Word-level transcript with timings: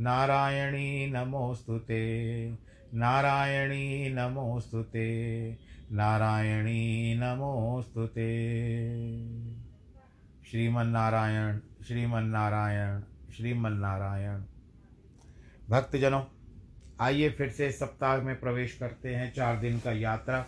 नारायणी 0.00 1.06
नमोऽस्तु 1.06 1.78
ते। 1.78 2.50
नारायणी 2.94 4.08
नमोऽस्तु 4.14 4.82
ते। 4.82 5.52
नारायणी 5.92 7.14
नमोऽस्तु 7.14 8.06
ते। 8.06 8.30
श्रीमन्नारायण 10.50 11.58
श्रीमन्नारायण 11.58 13.00
श्रीमन्नारायण। 13.36 14.42
भक्तजनों, 15.70 16.24
आइए 17.00 17.30
फिर 17.30 17.48
से 17.48 17.72
सप्ताह 17.72 18.16
में 18.16 18.40
प्रवेश 18.40 18.76
करते 18.76 19.14
हैं 19.14 19.34
चार 19.34 19.60
दिन 19.60 19.78
का 19.78 19.92
यात्रा। 19.92 20.46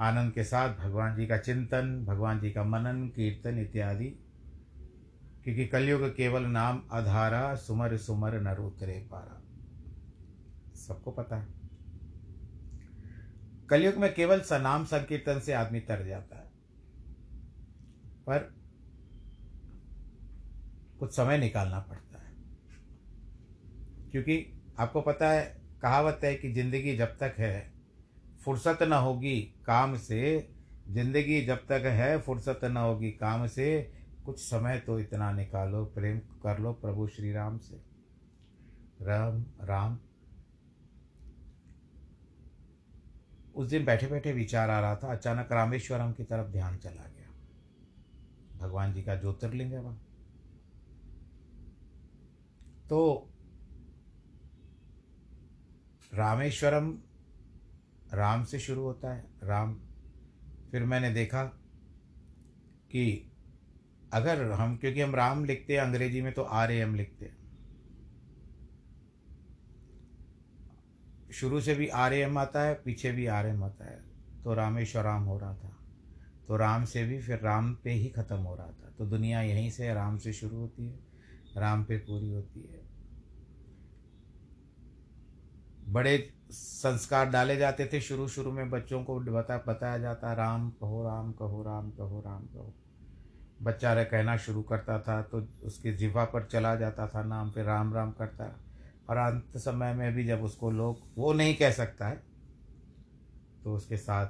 आनंद 0.00 0.32
के 0.32 0.44
साथ 0.44 0.74
भगवान 0.74 1.16
जी 1.16 1.26
का 1.26 1.38
चिंतन, 1.38 2.04
भगवान 2.04 2.40
जी 2.40 2.50
का 2.50 2.64
मनन, 2.64 3.08
कीर्तन 3.08 3.58
इत्यादि। 3.58 4.14
क्योंकि 5.50 5.66
कलयुग 5.66 6.16
केवल 6.16 6.42
नाम 6.42 6.82
अधारा, 6.92 7.54
सुमर 7.54 7.96
सुमर 7.96 8.40
नर 8.40 8.58
उतरे 8.58 9.08
पारा। 9.12 9.42
सबको 10.74 11.10
पता 11.10 11.36
है। 11.36 11.46
कलयुग 13.68 13.94
में 13.94 14.14
केवल 14.14 14.40
सनाम 14.40 14.84
संकीर्तन 14.84 15.40
से 15.40 15.52
आदमी 15.52 15.80
तर 15.80 16.06
जाता 16.06 16.36
है। 16.36 16.46
पर 18.26 18.38
कुछ 20.98 21.12
समय 21.12 21.38
निकालना 21.38 21.80
पड़ता 21.80 22.18
है। 22.18 22.32
क्योंकि 24.10 24.62
आपको 24.78 25.00
पता 25.00 25.30
है, 25.30 25.62
कहावत 25.82 26.20
है 26.24 26.34
कि 26.34 26.52
ज़िंदगी 26.52 26.96
जब 26.96 27.16
तक 27.18 27.34
है, 27.38 27.72
फुर्सत 28.44 28.78
न 28.82 28.92
होगी 28.92 29.40
काम 29.40 29.96
से। 29.96 30.50
ज़िंदगी 30.88 31.46
जब 31.46 31.56
तक 31.56 31.82
है, 31.86 32.18
फुर्सत 32.18 32.60
न 32.64 32.76
होगी 32.76 33.10
काम 33.10 33.46
से। 33.46 33.99
कुछ 34.30 34.40
समय 34.40 34.78
तो 34.78 34.98
इतना 34.98 35.32
निकालो, 35.32 35.84
प्रेम 35.84 36.18
कर 36.18 36.58
लो 36.58 36.72
प्रभु 36.72 37.08
श्री 37.08 37.32
राम 37.32 37.58
से। 37.58 37.82
राम 39.02 39.44
राम। 39.66 39.98
उस 43.54 43.68
दिन 43.68 43.84
बैठे 43.84 44.06
बैठे 44.06 44.32
विचार 44.32 44.70
आ 44.70 44.80
रहा 44.80 44.96
था। 44.96 45.12
अचानक 45.12 45.52
रामेश्वरम 45.52 46.12
की 46.12 46.24
तरफ़ 46.24 46.48
ध्यान 46.48 46.76
चला 46.76 47.02
गया। 47.02 47.30
भगवान 48.58 48.92
जी 48.92 49.02
का 49.02 49.14
ज्योतिर्लिंग 49.14 49.72
है 49.72 49.80
वहाँ। 49.80 50.06
तो 52.88 53.30
रामेश्वरम 56.14 56.98
राम 58.14 58.44
से 58.44 58.58
शुरू 58.58 58.82
होता 58.82 59.14
है। 59.14 59.24
राम, 59.42 59.80
फिर 60.70 60.84
मैंने 60.84 61.10
देखा 61.10 61.44
कि 62.90 63.29
अगर 64.12 64.50
हम, 64.52 64.76
क्योंकि 64.76 65.00
हम 65.00 65.14
राम 65.14 65.44
लिखते 65.44 65.72
हैं, 65.72 65.80
अंग्रेज़ी 65.80 66.22
में 66.22 66.32
तो 66.32 66.42
आर 66.42 66.72
ए 66.72 66.76
एम 66.76 66.94
लिखते 66.94 67.24
हैं। 67.24 67.38
शुरू 71.32 71.60
से 71.60 71.74
भी 71.74 71.88
आर 71.88 72.12
एम 72.12 72.38
आता 72.38 72.62
है, 72.62 72.74
पीछे 72.74 73.12
भी 73.12 73.26
आर 73.26 73.46
एम 73.46 73.64
आता 73.64 73.84
है। 73.84 74.02
तो 74.44 74.54
रामेश्वर 74.54 75.02
राम 75.02 75.22
हो 75.22 75.38
रहा 75.38 75.54
था। 75.54 75.76
तो 76.48 76.56
राम 76.56 76.84
से 76.84 77.04
भी 77.04 77.20
फिर 77.20 77.38
राम 77.38 77.74
पे 77.74 77.90
ही 77.90 78.08
ख़त्म 78.08 78.36
हो 78.36 78.56
रहा 78.56 78.66
था। 78.66 78.92
तो 78.98 79.06
दुनिया 79.06 79.42
यहीं 79.42 79.70
से 79.70 79.94
राम 79.94 80.18
से 80.18 80.32
शुरू 80.32 80.56
होती 80.56 80.86
है, 80.86 80.98
राम 81.56 81.84
पे 81.84 81.98
पूरी 81.98 82.30
होती 82.30 82.60
है। 82.60 82.80
बड़े 85.92 86.32
संस्कार 86.50 87.30
डाले 87.30 87.56
जाते 87.56 87.86
थे 87.86 88.00
शुरू 88.00 88.28
शुरू 88.28 88.52
में, 88.52 88.70
बच्चों 88.70 89.04
को 89.04 89.20
बता, 89.20 89.64
बताया 89.68 89.98
जाता, 89.98 90.32
राम 90.32 90.70
कहो 90.70 91.02
राम 91.04 91.32
कहो 91.32 91.62
राम 91.62 91.90
कहो 91.90 92.22
राम 92.26 92.46
कहो। 92.46 92.74
बच्चा 93.62 93.94
रह 93.94 94.04
कहना 94.04 94.36
शुरू 94.36 94.62
करता 94.62 94.98
था 94.98 95.22
तो 95.22 95.48
उसके 95.62 95.92
जिवा 95.92 96.24
पर 96.24 96.44
चला 96.44 96.76
जाता 96.76 97.08
था, 97.08 97.22
नाम 97.22 97.50
पे 97.50 97.62
राम 97.62 97.94
राम 97.94 98.12
करता। 98.12 98.60
और 99.10 99.16
अंत 99.16 99.56
समय 99.56 99.94
में 99.94 100.14
भी 100.14 100.24
जब 100.24 100.42
उसको 100.42 100.70
लोग, 100.70 100.98
वो 101.18 101.32
नहीं 101.32 101.56
कह 101.56 101.70
सकता 101.70 102.08
है 102.08 102.22
तो 103.64 103.74
उसके 103.74 103.96
साथ 103.96 104.26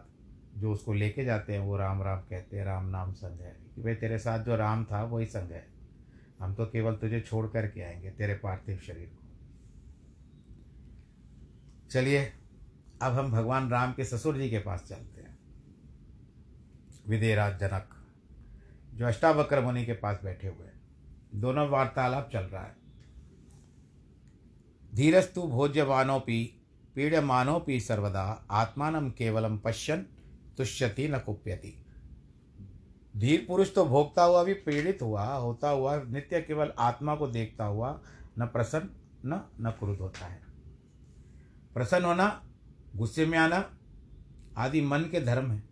जो 0.57 0.73
उसको 0.73 0.93
लेके 0.93 1.25
जाते 1.25 1.53
हैं, 1.53 1.61
वो 1.61 1.77
राम 1.77 2.03
राम 2.03 2.21
कहते 2.21 2.59
हैं, 2.59 2.65
राम 2.65 2.87
नाम 2.87 3.13
संग 3.13 3.41
है। 3.41 3.57
कि 3.75 3.83
भाई 3.83 3.95
तेरे 3.95 4.19
साथ 4.19 4.45
जो 4.45 4.57
राम 4.57 4.85
था, 4.85 5.05
वही 5.05 5.27
संग 5.27 5.51
है। 5.51 5.67
हम 6.41 6.55
तो 6.55 6.67
केवल 6.67 6.97
तुझे 6.97 7.21
छोड़ 7.21 7.47
कर 7.47 7.69
के 7.69 7.81
आएँगे, 7.81 8.11
तेरे 8.11 8.35
पार्थिव 8.35 8.79
शरीर 8.79 9.07
को। 9.07 9.23
चलिए, 11.91 12.33
अब 13.03 13.13
हम 13.13 13.33
भगवान 13.33 13.71
राम 13.71 13.93
के 13.93 14.05
ससुर 14.05 14.39
जी 14.39 14.51
के 14.51 14.59
पास 14.59 14.85
चलते 14.89 15.21
हैं। 15.21 15.39
विदेराज 17.09 17.61
जनक 17.61 18.00
जो 19.01 19.07
अष्टावक्र 19.07 19.61
मुनि 19.61 19.85
के 19.85 19.93
पास 19.93 20.21
बैठे 20.25 20.49
हुए 20.49 20.67
हैं। 20.67 20.81
दोनों 21.35 21.69
वार्तालाप 21.69 22.31
चल 22.33 22.41
रहा 22.41 22.63
है। 22.63 22.77
धीरस्तु 24.95 25.43
भोज्यवानोपि, 25.43 26.61
पीड्यमानोपि 26.95 27.81
सर्वदा 27.81 28.47
आत्मान 28.51 29.11
केवलम 29.11 29.59
पश्यन, 29.59 30.07
तुष्यति 30.57 31.09
न 31.09 31.19
कुप्यति। 31.19 31.85
धीर 33.17 33.45
पुरुष 33.49 33.75
तो 33.75 33.85
भोगता 33.85 34.23
हुआ 34.23 34.45
भी 34.45 34.55
पीड़ित 34.55 34.99
हुआ, 35.03 35.35
होता 35.35 35.69
हुआ, 35.69 36.03
नित्य 36.03 36.41
केवल 36.41 36.73
आत्मा 36.79 37.17
को 37.17 37.29
देखता 37.29 37.65
हुआ, 37.65 38.01
न 38.39 38.47
प्रसन्न, 38.47 38.91
न 39.27 39.49
न 39.61 39.71
क्रुद्ध 39.71 40.01
होता 40.01 40.27
है। 40.27 40.41
प्रसन्न 41.75 42.05
होना, 42.05 42.45
गुस्से 42.97 43.27
में 43.27 43.39
आना, 43.39 43.71
आदि 44.57 44.81
मन 44.81 45.01
के 45.01 45.21
धर्म 45.21 45.51
है, 45.51 45.63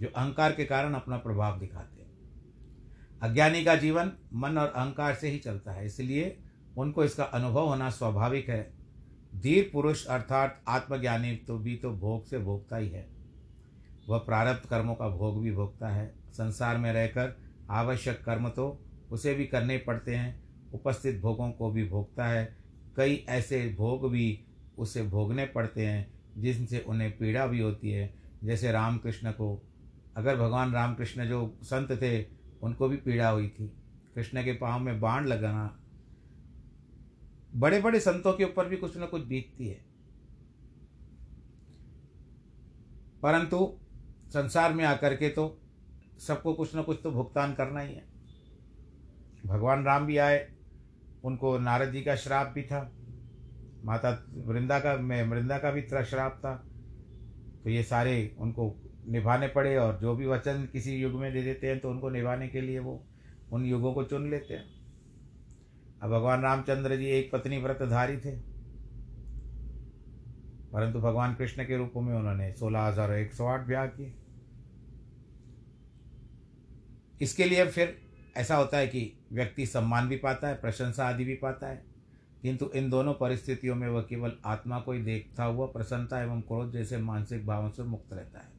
जो 0.00 0.08
अहंकार 0.16 0.52
के 0.52 0.64
कारण 0.64 0.94
अपना 0.94 1.16
प्रभाव 1.16 1.58
दिखाते 1.58 1.93
अज्ञानी 3.22 3.64
का 3.64 3.74
जीवन 3.74 4.12
मन 4.34 4.58
और 4.58 4.66
अहंकार 4.66 5.14
से 5.14 5.28
ही 5.28 5.38
चलता 5.38 5.72
है, 5.72 5.86
इसलिए 5.86 6.36
उनको 6.76 7.04
इसका 7.04 7.24
अनुभव 7.24 7.66
होना 7.66 7.90
स्वाभाविक 7.90 8.48
है। 8.48 8.72
धीर 9.36 9.70
पुरुष 9.72 10.04
अर्थात 10.06 10.62
आत्मज्ञानी 10.68 11.34
तो 11.36 11.58
भी 11.58 11.76
तो 11.76 11.90
भोग 11.90 12.26
से 12.26 12.38
भोगता 12.38 12.76
ही 12.76 12.88
है। 12.88 13.06
वह 14.08 14.18
प्रारब्ध 14.18 14.68
कर्मों 14.68 14.94
का 14.94 15.08
भोग 15.08 15.42
भी 15.42 15.52
भोगता 15.52 15.88
है। 15.88 16.06
संसार 16.32 16.78
में 16.78 16.92
रहकर 16.92 17.36
आवश्यक 17.70 18.22
कर्म 18.24 18.48
तो 18.48 18.66
उसे 19.10 19.34
भी 19.34 19.44
करने 19.44 19.76
पड़ते 19.78 20.14
हैं। 20.14 20.42
उपस्थित 20.72 21.20
भोगों 21.20 21.50
को 21.50 21.70
भी 21.70 21.88
भोगता 21.88 22.26
है। 22.26 22.56
कई 22.96 23.24
ऐसे 23.28 23.74
भोग 23.78 24.10
भी 24.12 24.44
उसे 24.78 25.02
भोगने 25.02 25.44
पड़ते 25.46 25.86
हैं, 25.86 26.06
जिनसे 26.36 26.78
उन्हें 26.78 27.10
पीड़ा 27.18 27.46
भी 27.46 27.60
होती 27.60 27.90
है। 27.90 28.14
जैसे 28.44 28.72
रामकृष्ण 28.72 29.30
को, 29.30 29.62
अगर 30.16 30.36
भगवान 30.36 30.72
रामकृष्ण 30.72 31.26
जो 31.26 31.58
संत 31.62 31.92
थे 31.92 32.18
उनको 32.64 32.88
भी 32.88 32.96
पीड़ा 32.96 33.28
हुई 33.28 33.48
थी। 33.48 33.66
कृष्ण 34.14 34.44
के 34.44 34.52
पाँव 34.52 34.80
में 34.80 35.00
बाण 35.00 35.26
लगाना 35.26 35.80
बड़े 37.56 37.80
बड़े 37.80 38.00
संतों 38.00 38.32
के 38.32 38.44
ऊपर 38.44 38.68
भी 38.68 38.76
कुछ 38.76 38.96
न 38.98 39.06
कुछ 39.06 39.24
बीतती 39.24 39.68
है। 39.68 39.84
परंतु 43.22 43.78
संसार 44.28 44.72
में 44.74 44.84
आकर 44.84 45.16
के 45.16 45.28
तो 45.28 45.60
सबको 46.18 46.54
कुछ 46.54 46.76
न 46.76 46.82
कुछ 46.82 47.00
तो 47.02 47.10
भुगतान 47.10 47.54
करना 47.54 47.80
ही 47.80 47.94
है। 47.94 48.04
भगवान 49.46 49.84
राम 49.84 50.06
भी 50.06 50.16
आए, 50.16 50.52
उनको 51.24 51.58
नारद 51.58 51.92
जी 51.92 52.02
का 52.02 52.16
श्राप 52.16 52.52
भी 52.54 52.62
था, 52.62 52.92
माता 53.84 54.24
वृंदा 54.30 54.78
का, 54.78 54.96
में 54.96 55.22
वृंदा 55.22 55.58
का 55.58 55.70
भी 55.70 55.82
श्राप 55.82 56.36
था। 56.38 56.54
तो 57.64 57.70
ये 57.70 57.82
सारे 57.82 58.36
उनको 58.38 58.83
निभाने 59.06 59.48
पड़े 59.48 59.76
और 59.76 59.98
जो 59.98 60.14
भी 60.14 60.26
वचन 60.26 60.68
किसी 60.72 60.96
युग 60.96 61.14
में 61.20 61.32
दे 61.32 61.42
देते 61.42 61.66
हैं 61.66 61.78
तो 61.80 61.90
उनको 61.90 62.10
निभाने 62.10 62.48
के 62.48 62.60
लिए 62.60 62.78
वो 62.78 63.02
उन 63.52 63.64
युगों 63.64 63.92
को 63.94 64.04
चुन 64.04 64.30
लेते 64.30 64.54
हैं। 64.54 64.64
अब 66.02 66.10
भगवान 66.10 66.42
रामचंद्र 66.42 66.96
जी 66.96 67.06
एक 67.08 67.30
पत्नी 67.32 67.58
व्रतधारी 67.58 68.16
थे। 68.16 68.36
परंतु 70.72 71.00
भगवान 71.00 71.34
कृष्ण 71.34 71.64
के 71.64 71.76
रूप 71.76 71.92
में 71.96 72.14
उन्होंने 72.14 72.52
सोलह 72.52 72.80
हज़ार 72.80 73.12
एक 73.12 73.32
सौ 73.32 73.46
आठ 73.46 73.66
ब्याह 73.66 73.86
किए। 73.86 74.12
इसके 77.20 77.44
लिए 77.44 77.66
फिर 77.66 77.96
ऐसा 78.36 78.56
होता 78.56 78.78
है 78.78 78.86
कि 78.86 79.10
व्यक्ति 79.32 79.66
सम्मान 79.66 80.08
भी 80.08 80.16
पाता 80.16 80.48
है, 80.48 80.54
प्रशंसा 80.54 81.08
आदि 81.08 81.24
भी 81.24 81.34
पाता 81.34 81.66
है, 81.66 81.82
किंतु 82.42 82.70
इन 82.74 82.90
दोनों 82.90 83.12
परिस्थितियों 83.14 83.74
में 83.74 83.88
वह 83.88 84.02
केवल 84.02 84.32
आत्मा 84.44 84.78
को 84.80 84.92
ही 84.92 85.02
देखता 85.02 85.44
हुआ 85.44 85.66
प्रसन्नता 85.66 86.22
एवं 86.22 86.40
क्रोध 86.40 86.72
जैसे 86.72 86.98
मानसिक 86.98 87.46
भावों 87.46 87.70
से 87.70 87.82
मुक्त 87.82 88.12
रहता 88.12 88.38
है। 88.38 88.52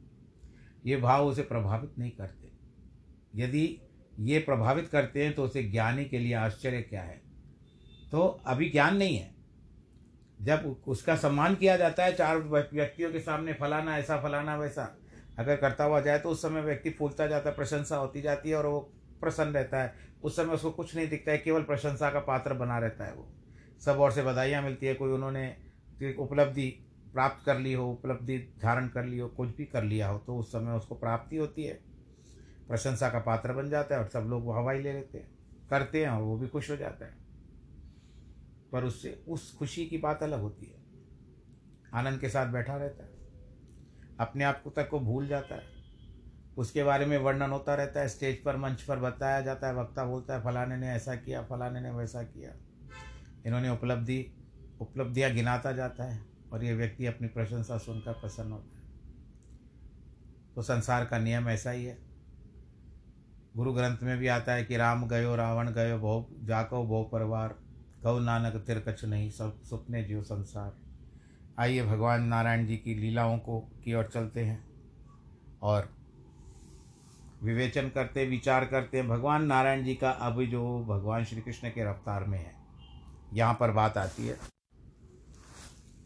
ये 0.86 0.96
भाव 0.96 1.26
उसे 1.26 1.42
प्रभावित 1.42 1.98
नहीं 1.98 2.10
करते। 2.10 2.50
यदि 3.34 3.78
ये 4.18 4.38
प्रभावित 4.38 4.88
करते 4.88 5.24
हैं 5.24 5.34
तो 5.34 5.44
उसे 5.44 5.62
ज्ञानी 5.62 6.04
के 6.04 6.18
लिए 6.18 6.34
आश्चर्य 6.34 6.82
क्या 6.82 7.02
है? 7.02 7.20
तो 8.12 8.26
अभी 8.46 8.68
ज्ञान 8.70 8.96
नहीं 8.96 9.16
है। 9.16 9.34
जब 10.42 10.76
उसका 10.86 11.16
सम्मान 11.16 11.54
किया 11.54 11.76
जाता 11.76 12.04
है, 12.04 12.12
चार 12.12 12.38
व्यक्तियों 12.38 13.12
के 13.12 13.20
सामने 13.20 13.52
फलाना 13.52 13.98
ऐसा, 13.98 14.16
फलाना 14.16 14.56
वैसा, 14.56 14.96
अगर 15.38 15.56
करता 15.56 15.84
हुआ 15.84 16.00
जाए 16.00 16.18
तो 16.18 16.28
उस 16.28 16.42
समय 16.42 16.60
व्यक्ति 16.60 16.90
फूलता 16.90 17.26
जाता 17.26 17.50
है, 17.50 17.56
प्रशंसा 17.56 17.96
होती 17.96 18.20
जाती 18.22 18.50
है 18.50 18.56
और 18.56 18.66
वो 18.66 18.80
प्रसन्न 19.20 19.52
रहता 19.52 19.82
है। 19.82 19.94
उस 20.22 20.36
समय 20.36 20.54
उसको 20.54 20.70
कुछ 20.70 20.96
नहीं 20.96 21.08
दिखता 21.08 21.32
है, 21.32 21.38
केवल 21.38 21.62
प्रशंसा 21.62 22.10
का 22.10 22.20
पात्र 22.20 22.54
बना 22.54 22.78
रहता 22.78 23.04
है 23.04 23.14
वो। 23.14 23.28
सब 23.80 23.92
और 23.92 24.12
से 24.12 24.22
बधाइयाँ 24.22 24.62
मिलती 24.62 24.86
है, 24.86 24.94
कोई 24.94 25.12
उन्होंने 25.12 25.56
उपलब्धि 26.18 26.85
प्राप्त 27.16 27.46
कर 27.46 27.58
ली 27.58 27.72
हो, 27.72 27.92
उपलब्धि 27.92 28.38
धारण 28.38 28.88
कर 28.88 29.04
ली 29.04 29.18
हो, 29.18 29.28
कुछ 29.28 29.56
भी 29.56 29.64
कर 29.64 29.82
लिया 29.82 30.08
हो 30.08 30.18
तो 30.18 30.36
उस 30.36 30.48
समय 30.48 30.72
उसको 30.72 30.94
प्राप्ति 30.94 31.36
होती 31.36 31.64
है। 31.64 31.74
प्रशंसा 32.68 33.10
का 33.10 33.18
पात्र 33.18 33.52
बन 33.52 33.70
जाता 33.70 33.94
है 33.94 34.00
और 34.00 34.08
सब 34.08 34.20
लोग 34.20 34.44
वो 34.44 34.52
हवाई 34.52 34.82
ले 34.82 34.92
लेते 34.92 35.18
हैं। 35.18 35.28
करते 35.70 36.02
हैं 36.02 36.12
और 36.12 36.22
वो 36.22 36.36
भी 36.36 36.48
खुश 36.48 36.70
हो 36.70 36.76
जाता 36.76 37.06
है। 37.06 37.14
पर 38.72 38.84
उससे, 38.84 39.24
उस 39.28 39.56
खुशी 39.56 39.86
की 39.86 39.98
बात 39.98 40.22
अलग 40.22 40.40
होती 40.40 40.66
है। 40.66 40.78
आनंद 41.94 42.20
के 42.20 42.28
साथ 42.28 42.46
बैठा 42.46 42.76
रहता 42.76 43.04
है। 43.04 43.12
अपने 44.20 44.44
आप 44.44 44.62
को 44.62 44.70
तक 44.70 44.88
को 44.88 45.00
भूल 45.00 45.28
जाता 45.28 45.54
है। 45.54 45.64
उसके 46.58 46.84
बारे 46.84 47.06
में 47.06 47.18
वर्णन 47.18 47.50
होता 47.50 47.74
रहता 47.74 48.00
है। 48.00 48.08
स्टेज 48.08 48.42
पर, 48.44 48.56
मंच 48.56 48.82
पर 48.82 48.98
बताया 48.98 49.40
जाता 49.40 49.66
है, 49.66 49.74
वक्ता 49.74 50.04
बोलता 50.04 50.34
है, 50.34 50.44
फलाने 50.44 50.76
ने 50.76 50.88
ऐसा 50.88 51.16
किया, 51.16 51.42
फलाने 51.42 51.80
ने 51.80 51.90
वैसा 51.90 52.22
किया। 52.22 52.52
इन्होंने 53.46 53.70
उपलब्धि, 53.70 54.32
उपलब्धियाँ 54.80 55.30
गिनाता 55.30 55.72
जाता 55.72 56.04
है। 56.04 56.35
और 56.52 56.64
ये 56.64 56.74
व्यक्ति 56.74 57.06
अपनी 57.06 57.28
प्रशंसा 57.28 57.78
सुनकर 57.78 58.12
प्रसन्न 58.12 58.52
होता 58.52 58.78
है 58.78 58.84
तो 60.54 60.62
संसार 60.62 61.04
का 61.04 61.18
नियम 61.18 61.48
ऐसा 61.48 61.70
ही 61.70 61.84
है। 61.84 61.98
गुरु 63.56 63.72
ग्रंथ 63.72 64.02
में 64.02 64.16
भी 64.18 64.26
आता 64.28 64.52
है 64.52 64.64
कि 64.64 64.76
राम 64.76 65.06
गयो, 65.08 65.34
रावण 65.36 65.70
गयो 65.70 65.98
बहु 65.98 66.46
जाको 66.46 66.82
बहु 66.84 67.04
परिवार 67.04 67.54
गौ 68.02 68.18
नानक 68.20 68.56
तिर 68.66 68.78
कछ 68.80 69.04
नहीं, 69.04 69.30
सब 69.30 69.62
सुपने 69.62 70.02
जियो 70.04 70.22
संसार। 70.22 70.72
आइए 71.58 71.82
भगवान 71.82 72.24
नारायण 72.24 72.66
जी 72.66 72.76
की 72.76 72.94
लीलाओं 72.94 73.38
को 73.38 73.60
की 73.84 73.94
ओर 73.94 74.10
चलते 74.14 74.44
हैं 74.44 74.64
और 75.62 75.88
विवेचन 77.42 77.88
करते, 77.88 78.26
विचार 78.26 78.64
करते 78.64 78.98
हैं। 78.98 79.08
भगवान 79.08 79.44
नारायण 79.46 79.84
जी 79.84 79.94
का 79.94 80.10
अब 80.10 80.42
जो 80.44 80.62
भगवान 80.84 81.24
श्री 81.24 81.40
कृष्ण 81.40 81.68
के 81.68 81.90
रफ्तार 81.90 82.24
में 82.24 82.38
है, 82.38 82.54
यहाँ 83.34 83.56
पर 83.60 83.70
बात 83.70 83.98
आती 83.98 84.26
है। 84.26 84.38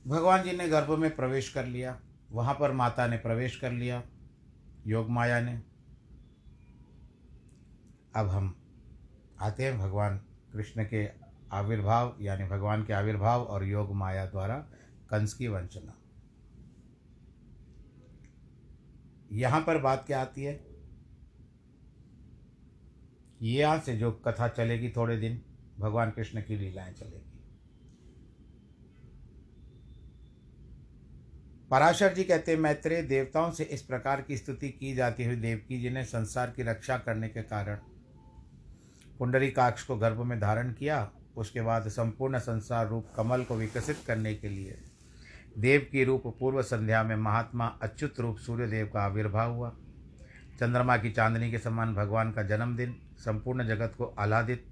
भगवान 0.07 0.43
जी 0.43 0.53
ने 0.53 0.69
गर्भ 0.69 0.99
में 0.99 1.17
प्रवेश 1.17 1.49
कर 1.49 1.67
लिया, 1.67 2.01
वहाँ 2.33 2.55
पर 2.55 2.73
माता 2.73 3.07
ने 3.07 3.17
प्रवेश 3.17 3.57
कर 3.57 3.73
लिया, 3.73 4.03
योग 4.87 5.11
माया 5.11 5.41
ने। 5.41 5.63
अब 8.17 8.29
हम 8.29 8.57
आते 9.41 9.65
हैं 9.65 9.79
भगवान 9.79 10.19
कृष्ण 10.53 10.85
के 10.85 11.09
आविर्भाव, 11.53 12.17
यानी 12.21 12.45
भगवान 12.45 12.85
के 12.85 12.93
आविर्भाव 12.93 13.43
और 13.43 13.65
योग 13.65 13.95
माया 13.95 14.27
द्वारा 14.27 14.59
कंस 15.11 15.35
की 15.35 15.49
वंचना। 15.49 15.97
यहाँ 19.33 19.61
पर 19.61 19.79
बात 19.79 20.05
क्या 20.07 20.21
आती 20.21 20.45
है? 20.45 20.67
यहाँ 23.43 23.79
से 23.81 23.97
जो 23.97 24.13
कथा 24.13 24.49
चलेगी 24.49 24.91
थोड़े 24.91 25.17
दिन, 25.17 25.43
भगवान 25.79 26.11
कृष्ण 26.11 26.43
की 26.43 26.57
लीलाएँ 26.57 26.95
चलेगी। 26.95 27.30
पराशर 31.71 32.15
जी 32.15 32.25
कहते 32.25 32.53
हैं, 32.53 32.59
मैत्रेय 32.59 33.03
देवताओं 33.03 33.51
से 33.51 33.65
इस 33.65 33.83
प्रकार 33.83 34.21
की 34.21 34.37
स्तुति 34.37 34.69
की 34.69 34.95
जाती 34.95 35.25
हुई 35.25 35.37
देवकी 35.37 35.81
जी 35.81 35.91
ने 35.91 36.05
संसार 36.05 36.51
की 36.51 36.63
रक्षा 36.63 36.97
करने 36.99 37.29
के 37.29 37.43
कारण 37.43 37.77
पुंडरी 39.19 39.51
काक्ष 39.51 39.83
को 39.83 39.97
गर्भ 39.97 40.23
में 40.25 40.39
धारण 40.41 40.73
किया। 40.73 41.11
उसके 41.37 41.63
बाद 41.63 41.89
संपूर्ण 41.89 42.39
संसार 42.39 42.89
रूप 42.89 43.13
कमल 43.17 43.43
को 43.43 43.57
विकसित 43.57 43.99
करने 44.07 44.35
के 44.35 44.49
लिए 44.49 44.79
देव 45.59 45.87
की 45.93 46.05
रूप 46.05 46.23
पूर्व 46.41 46.63
संध्या 46.63 47.03
में 47.03 47.17
महात्मा 47.17 47.67
अच्युत 47.83 48.21
रूप 48.21 48.39
सूर्यदेव 48.39 48.87
का 48.87 49.01
आविर्भाव 49.01 49.55
हुआ। 49.55 49.71
चंद्रमा 50.61 50.97
की 50.97 51.11
चांदनी 51.11 51.51
के 51.51 51.59
समान 51.59 51.95
भगवान 51.95 52.33
का 52.33 52.43
जन्मदिन, 52.43 52.97
संपूर्ण 53.19 53.67
जगत 53.69 53.95
को 53.99 54.15
आह्लादित 54.19 54.67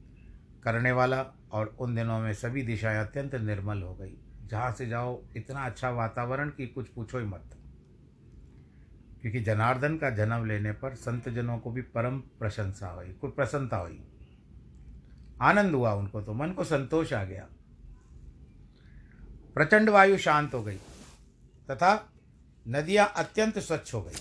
करने 0.64 0.92
वाला 0.92 1.26
और 1.52 1.76
उन 1.80 1.94
दिनों 1.94 2.18
में 2.18 2.32
सभी 2.32 2.62
दिशाएँ 2.62 2.98
अत्यंत 2.98 3.34
निर्मल 3.34 3.82
हो 3.82 3.94
गई। 3.94 4.16
जहाँ 4.48 4.72
से 4.72 4.86
जाओ, 4.86 5.22
इतना 5.36 5.64
अच्छा 5.66 5.90
वातावरण 5.90 6.50
कि 6.50 6.66
कुछ 6.66 6.88
पूछो 6.88 7.18
ही 7.18 7.24
मत। 7.24 7.54
क्योंकि 9.22 9.40
जनार्दन 9.40 9.96
का 9.98 10.10
जन्म 10.10 10.46
लेने 10.46 10.72
पर 10.72 10.94
संत 10.94 11.28
जनों 11.28 11.58
को 11.58 11.70
भी 11.70 11.82
परम 11.82 12.18
प्रशंसा 12.38 12.88
हुई 12.88 13.12
कुछ 13.12 13.34
प्रसन्नता 13.34 13.76
हुई। 13.76 14.02
आनंद 15.42 15.74
हुआ 15.74 15.92
उनको 15.94 16.20
तो 16.20 16.34
मन 16.34 16.50
को 16.50 16.64
संतोष 16.64 17.12
आ 17.12 17.24
गया। 17.24 17.46
प्रचंड 19.54 19.88
वायु 19.88 20.18
शांत 20.18 20.54
हो 20.54 20.62
गई, 20.62 20.76
तथा 21.70 21.92
नदियाँ 22.66 23.12
अत्यंत 23.16 23.58
स्वच्छ 23.58 23.94
हो 23.94 24.02
गई। 24.02 24.18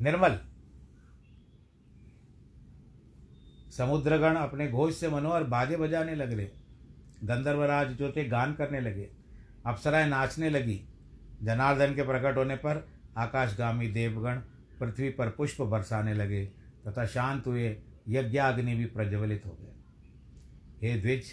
निर्मल, 0.00 0.38
समुद्रगण 3.70 4.36
अपने 4.36 4.70
घोष 4.70 4.96
से 4.96 5.08
मनोहर 5.08 5.44
बाजे 5.44 5.76
बजाने 5.76 6.14
लगे 6.14 6.50
गंधर्वराज 7.24 7.88
जो 7.88 8.12
थे 8.12 8.24
गान 8.24 8.54
करने 8.54 8.80
लगे। 8.80 9.08
अप्सराएँ 9.66 10.08
नाचने 10.08 10.50
लगी। 10.50 10.80
जनार्दन 11.42 11.94
के 11.94 12.02
प्रकट 12.02 12.36
होने 12.36 12.56
पर 12.56 12.88
आकाशगामी 13.16 13.88
देवगण 13.88 14.36
पृथ्वी 14.80 15.10
पर 15.10 15.28
पुष्प 15.28 15.62
बरसाने 15.62 16.14
लगे 16.14 16.44
तथा 16.86 17.06
शांत 17.06 17.46
हुए, 17.46 17.76
यज्ञाग्नि 18.08 18.74
भी 18.74 18.84
प्रज्वलित 18.84 19.42
हो 19.46 19.58
गए 19.60 19.74
हे 20.82 21.00
द्विज, 21.00 21.24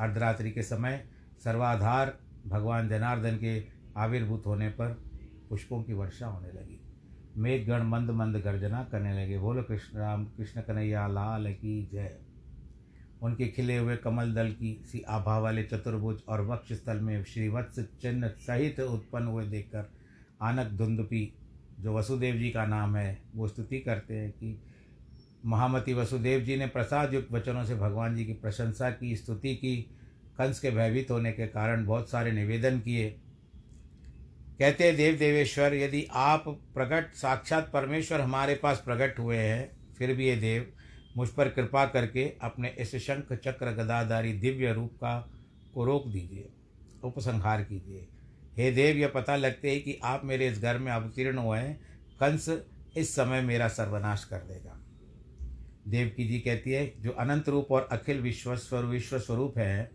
अर्धरात्रि 0.00 0.50
के 0.50 0.62
समय 0.62 1.06
सर्वाधार 1.44 2.18
भगवान 2.46 2.88
जनार्दन 2.88 3.36
के 3.36 3.66
आविर्भूत 3.96 4.42
होने 4.46 4.68
पर 4.68 5.04
पुष्पों 5.50 5.82
की 5.82 5.92
वर्षा 5.92 6.26
होने 6.26 6.48
लगी। 6.48 6.80
मेघगण 7.36 7.82
मंद 7.82 8.10
मंद 8.10 8.36
गर्जना 8.36 8.84
करने 8.84 9.24
लगे। 9.24 9.38
बोलो 9.38 9.62
कृष्ण 9.62 9.98
राम, 9.98 10.24
कृष्ण 10.24 10.60
कन्हैया, 10.60 11.06
लाल 11.06 11.52
की 11.52 11.90
जय। 11.92 12.18
उनके 13.22 13.46
खिले 13.48 13.76
हुए 13.76 13.96
कमल 13.96 14.32
दल 14.34 14.50
की 14.52 14.72
सी 14.86 15.00
आभा 15.08 15.38
वाले 15.38 15.62
चतुर्भुज 15.62 16.20
और 16.28 16.40
वक्ष 16.46 16.72
स्थल 16.72 17.00
में 17.00 17.24
श्रीवत्स 17.24 17.80
चिन्ह 18.02 18.28
सहित 18.28 18.80
उत्पन्न 18.80 19.26
हुए 19.26 19.44
देखकर 19.44 19.90
आनक 20.42 20.72
धुंदपी 20.72 21.32
जो 21.80 21.94
वसुदेव 21.94 22.36
जी 22.36 22.50
का 22.50 22.66
नाम 22.66 22.96
है, 22.96 23.18
वो 23.36 23.48
स्तुति 23.48 23.78
करते 23.78 24.14
हैं 24.14 24.30
कि 24.30 24.58
महामती 25.46 25.94
वसुदेव 25.94 26.40
जी 26.40 26.56
ने 26.56 26.66
प्रसाद 26.66 27.14
युक्त 27.14 27.32
वचनों 27.32 27.64
से 27.64 27.74
भगवान 27.74 28.16
जी 28.16 28.24
की 28.24 28.32
प्रशंसा 28.32 28.90
की, 28.90 29.14
स्तुति 29.16 29.54
की, 29.54 29.76
कंस 30.38 30.60
के 30.60 30.70
भयभीत 30.70 31.10
होने 31.10 31.32
के 31.32 31.46
कारण 31.46 31.84
बहुत 31.86 32.10
सारे 32.10 32.32
निवेदन 32.32 32.78
किए। 32.80 33.08
कहते 34.58 34.92
देव 34.92 35.16
देवेश्वर 35.16 35.74
यदि 35.74 36.06
आप 36.12 36.44
प्रकट 36.74 37.14
साक्षात 37.14 37.70
परमेश्वर 37.72 38.20
हमारे 38.20 38.54
पास 38.54 38.82
प्रकट 38.84 39.18
हुए 39.18 39.36
हैं, 39.36 39.70
फिर 39.98 40.14
भी 40.14 40.26
ये 40.26 40.36
देव 40.36 40.66
मुझ 41.18 41.28
पर 41.28 41.48
कृपा 41.48 41.86
करके 41.86 42.32
अपने 42.42 42.68
इस 42.78 42.96
शंख 42.96 43.32
चक्र 43.32 43.72
गदाधारी 43.72 44.32
दिव्य 44.32 44.72
रूप 44.72 44.92
का, 44.94 45.30
को 45.74 45.84
रोक 45.84 46.08
दीजिए, 46.08 46.48
उपसंहार 47.04 47.62
कीजिए। 47.62 48.08
हे 48.56 48.70
देव, 48.72 48.96
यह 48.96 49.08
पता 49.08 49.36
लगते 49.36 49.70
ही 49.70 49.80
कि 49.80 50.00
आप 50.04 50.24
मेरे 50.24 50.48
इस 50.48 50.62
घर 50.62 50.78
में 50.78 50.92
अवतीर्ण 50.92 51.38
हुए 51.38 51.58
हैं। 51.58 51.80
कंस 52.20 52.62
इस 52.96 53.14
समय 53.14 53.40
मेरा 53.40 53.68
सर्वनाश 53.68 54.24
कर 54.24 54.38
देगा। 54.38 54.80
देवकी 55.88 56.28
जी 56.28 56.40
कहती 56.40 56.70
है, 56.70 56.92
जो 57.00 57.10
अनंत 57.10 57.48
रूप 57.48 57.68
और 57.70 57.88
अखिल 57.92 58.20
विश्व 58.20 58.76
विश्व 58.76 59.18
स्वरूप 59.18 59.58
है, 59.58 59.90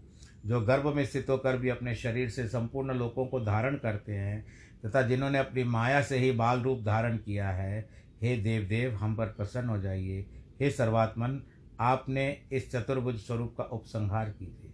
जो 0.45 0.61
गर्भ 0.61 0.95
में 0.95 1.05
स्थित 1.05 1.29
होकर 1.29 1.57
भी 1.57 1.69
अपने 1.69 1.95
शरीर 1.95 2.29
से 2.29 2.47
संपूर्ण 2.47 2.93
लोगों 2.93 3.25
को 3.25 3.39
धारण 3.39 3.75
करते 3.75 4.11
हैं, 4.11 4.45
तथा 4.85 5.01
जिन्होंने 5.01 5.37
अपनी 5.37 5.63
माया 5.63 6.01
से 6.01 6.17
ही 6.17 6.31
बाल 6.31 6.61
रूप 6.61 6.83
धारण 6.83 7.17
किया 7.17 7.49
है, 7.49 7.89
हे 8.21 8.37
देव 8.37 8.63
देव 8.63 8.95
हम 8.95 9.15
पर 9.15 9.25
प्रसन्न 9.25 9.69
हो 9.69 9.81
जाइए। 9.81 10.25
हे 10.61 10.69
सर्वात्मन, 10.69 11.41
आपने 11.79 12.41
इस 12.51 12.71
चतुर्भुज 12.71 13.15
स्वरूप 13.15 13.55
का 13.57 13.63
उपसंहार 13.63 14.29
कीजिए। 14.29 14.73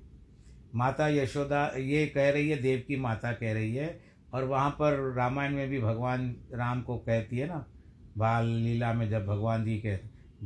माता 0.75 1.07
यशोदा, 1.07 1.67
ये 1.77 2.07
कह 2.07 2.29
रही 2.29 2.49
है, 2.49 2.61
देव 2.61 2.83
की 2.87 2.95
माता 2.95 3.31
कह 3.31 3.53
रही 3.53 3.75
है, 3.75 4.01
और 4.33 4.43
वहाँ 4.43 4.69
पर 4.69 5.13
रामायण 5.13 5.53
में 5.53 5.69
भी 5.69 5.79
भगवान 5.79 6.35
राम 6.53 6.81
को 6.81 6.97
कहती 6.97 7.37
है 7.37 7.47
ना, 7.47 7.65
बाल 8.17 8.45
लीला 8.45 8.93
में 8.93 9.09
जब 9.09 9.25
भगवान 9.25 9.65
जी 9.65 9.77
के, 9.77 9.95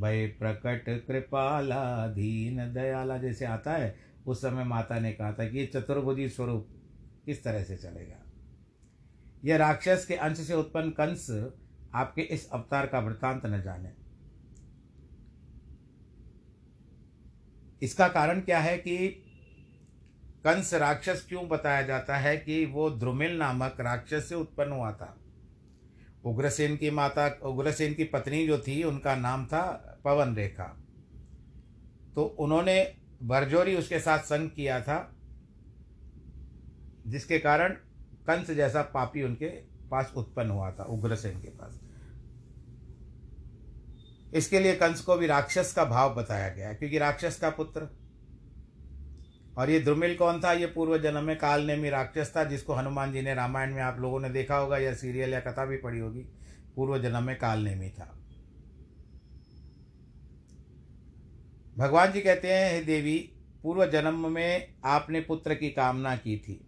भय 0.00 0.26
प्रकट 0.26 1.06
कृपाला, 1.06 2.06
दीन 2.06 2.72
दयाला 2.72 3.18
जैसे 3.18 3.44
आता 3.44 3.72
है, 3.72 3.96
उस 4.26 4.40
समय 4.40 4.64
माता 4.64 4.98
ने 4.98 5.12
कहा 5.12 5.32
था 5.32 5.48
कि 5.48 5.58
ये 5.58 5.66
चतुर्भुजी 5.66 6.28
स्वरूप 6.28 6.68
किस 7.24 7.44
तरह 7.44 7.62
से 7.62 7.76
चलेगा? 7.76 8.16
यह 9.44 9.56
राक्षस 9.56 10.04
के 10.08 10.14
अंश 10.14 10.38
से 10.38 10.54
उत्पन्न 10.54 10.90
कंस 10.90 11.50
आपके 11.94 12.22
इस 12.22 12.50
अवतार 12.50 12.86
का 12.86 12.98
वृत्तांत 12.98 13.46
न 13.46 13.62
जाने। 13.62 14.03
इसका 17.84 18.08
कारण 18.08 18.40
क्या 18.40 18.58
है 18.60 18.76
कि 18.78 18.96
कंस 20.44 20.72
राक्षस 20.74 21.24
क्यों 21.28 21.46
बताया 21.48 21.82
जाता 21.82 22.16
है 22.16 22.36
कि 22.36 22.64
वो 22.66 22.88
द्रुमिल 22.90 23.36
नामक 23.38 23.76
राक्षस 23.80 24.28
से 24.28 24.34
उत्पन्न 24.34 24.72
हुआ 24.72 24.90
था? 24.92 25.16
उग्रसेन 26.24 26.76
की 26.76 26.90
माता, 26.90 27.26
उग्रसेन 27.44 27.94
की 27.94 28.04
पत्नी 28.04 28.46
जो 28.46 28.58
थी, 28.58 28.82
उनका 28.82 29.14
नाम 29.16 29.46
था 29.46 29.62
पवन 30.04 30.34
रेखा 30.34 30.64
तो 32.14 32.24
उन्होंने 32.40 32.76
बरजोरी 33.22 33.74
उसके 33.76 33.98
साथ 34.00 34.18
संग 34.24 34.50
किया 34.50 34.80
था, 34.80 34.98
जिसके 37.06 37.38
कारण 37.38 37.72
कंस 38.28 38.50
जैसा 38.50 38.82
पापी 38.94 39.22
उनके 39.22 39.48
पास 39.90 40.12
उत्पन्न 40.16 40.50
हुआ 40.50 40.70
था, 40.70 40.84
उग्रसेन 40.84 41.40
के 41.40 41.48
पास। 41.50 41.80
इसके 44.34 44.60
लिए 44.60 44.74
कंस 44.74 45.00
को 45.00 45.16
भी 45.16 45.26
राक्षस 45.26 45.72
का 45.72 45.84
भाव 45.84 46.14
बताया 46.14 46.48
गया 46.48 46.72
क्योंकि 46.72 46.98
राक्षस 46.98 47.38
का 47.40 47.50
पुत्र। 47.50 47.88
और 49.58 49.70
ये 49.70 49.80
द्रुमिल 49.80 50.16
कौन 50.16 50.40
था? 50.40 50.52
ये 50.52 50.66
पूर्व 50.66 50.98
जन्म 50.98 51.24
में 51.24 51.38
काल 51.38 51.62
नेमी 51.62 51.90
राक्षस 51.90 52.32
था, 52.36 52.44
जिसको 52.44 52.74
हनुमान 52.74 53.12
जी 53.12 53.22
ने 53.22 53.34
रामायण 53.34 53.74
में 53.74 53.82
आप 53.82 54.00
लोगों 54.00 54.20
ने 54.20 54.30
देखा 54.30 54.56
होगा, 54.56 54.78
या 54.78 54.94
सीरियल 54.94 55.30
या 55.30 55.40
कथा 55.40 55.64
भी 55.64 55.76
पढ़ी 55.76 55.98
होगी। 55.98 56.20
पूर्व 56.76 57.02
जन्म 57.02 57.22
में 57.22 57.38
काल 57.38 57.58
नेमी 57.58 57.88
था। 57.88 58.18
भगवान 61.78 62.12
जी 62.12 62.20
कहते 62.20 62.52
हैं, 62.52 62.72
हे 62.72 62.80
देवी, 62.80 63.18
पूर्व 63.62 63.86
जन्म 63.86 64.32
में 64.32 64.74
आपने 64.84 65.20
पुत्र 65.20 65.54
की 65.54 65.70
कामना 65.70 66.16
की 66.16 66.38
थी, 66.38 66.66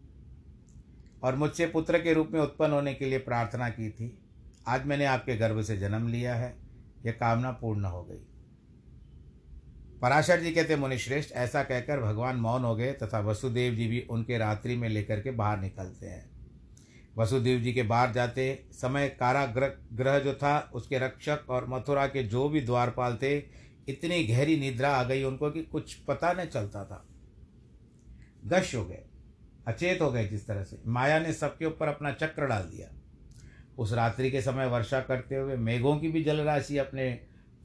और 1.22 1.36
मुझसे 1.36 1.66
पुत्र 1.66 1.98
के 1.98 2.12
रूप 2.12 2.30
में 2.32 2.40
उत्पन्न 2.40 2.72
होने 2.72 2.94
के 2.94 3.04
लिए 3.04 3.18
प्रार्थना 3.18 3.68
की 3.68 3.90
थी। 3.90 4.18
आज 4.68 4.86
मैंने 4.86 5.04
आपके 5.04 5.36
गर्भ 5.36 5.62
से 5.62 5.76
जन्म 5.76 6.08
लिया 6.08 6.34
है। 6.34 6.65
यह 7.06 7.12
कामना 7.12 7.50
पूर्ण 7.52 7.84
हो 7.84 8.02
गई। 8.04 8.24
पराशर 10.02 10.40
जी 10.40 10.50
कहते 10.52 10.76
मुनिश्रेष्ठ 10.76 11.32
ऐसा 11.32 11.62
कहकर 11.62 12.00
भगवान 12.00 12.36
मौन 12.36 12.64
हो 12.64 12.74
गए 12.76 12.92
तथा 12.92 13.20
वसुदेव 13.20 13.74
जी 13.74 13.86
भी 13.86 14.00
उनके 14.10 14.38
रात्रि 14.38 14.76
में 14.76 14.88
लेकर 14.88 15.20
के 15.20 15.30
बाहर 15.30 15.60
निकलते 15.60 16.06
हैं। 16.06 16.30
वसुदेव 17.18 17.60
जी 17.60 17.72
के 17.72 17.82
बाहर 17.82 18.12
जाते 18.12 18.64
समय 18.72 19.08
कारागृह 19.08 19.72
ग्रह 19.92 20.18
जो 20.18 20.34
था, 20.34 20.58
उसके 20.74 20.98
रक्षक 20.98 21.46
और 21.48 21.68
मथुरा 21.68 22.06
के 22.06 22.22
जो 22.22 22.48
भी 22.48 22.60
द्वारपाल 22.60 23.18
थे 23.22 23.36
इतनी 23.88 24.22
गहरी 24.24 24.56
निद्रा 24.56 24.90
आ 24.90 25.02
गई 25.04 25.22
उनको 25.24 25.50
कि 25.50 25.62
कुछ 25.62 25.94
पता 26.02 26.32
नहीं 26.32 26.48
चलता 26.48 26.84
था। 26.84 27.04
गश 28.44 28.74
हो 28.74 28.84
गए, 28.84 29.02
अचेत 29.68 30.00
हो 30.00 30.10
गए 30.12 30.26
जिस 30.28 30.46
तरह 30.46 30.64
से। 30.64 30.82
माया 30.86 31.18
ने 31.18 31.32
सबके 31.32 31.66
ऊपर 31.66 31.88
अपना 31.88 32.12
चक्र 32.12 32.46
डाल 32.46 32.62
दिया। 32.62 32.88
उस 33.78 33.92
रात्रि 33.92 34.30
के 34.30 34.40
समय 34.42 34.66
वर्षा 34.66 35.00
करते 35.00 35.36
हुए 35.36 35.56
मेघों 35.56 35.96
की 35.98 36.08
भी 36.08 36.22
जलराशि 36.24 36.78
अपने 36.78 37.12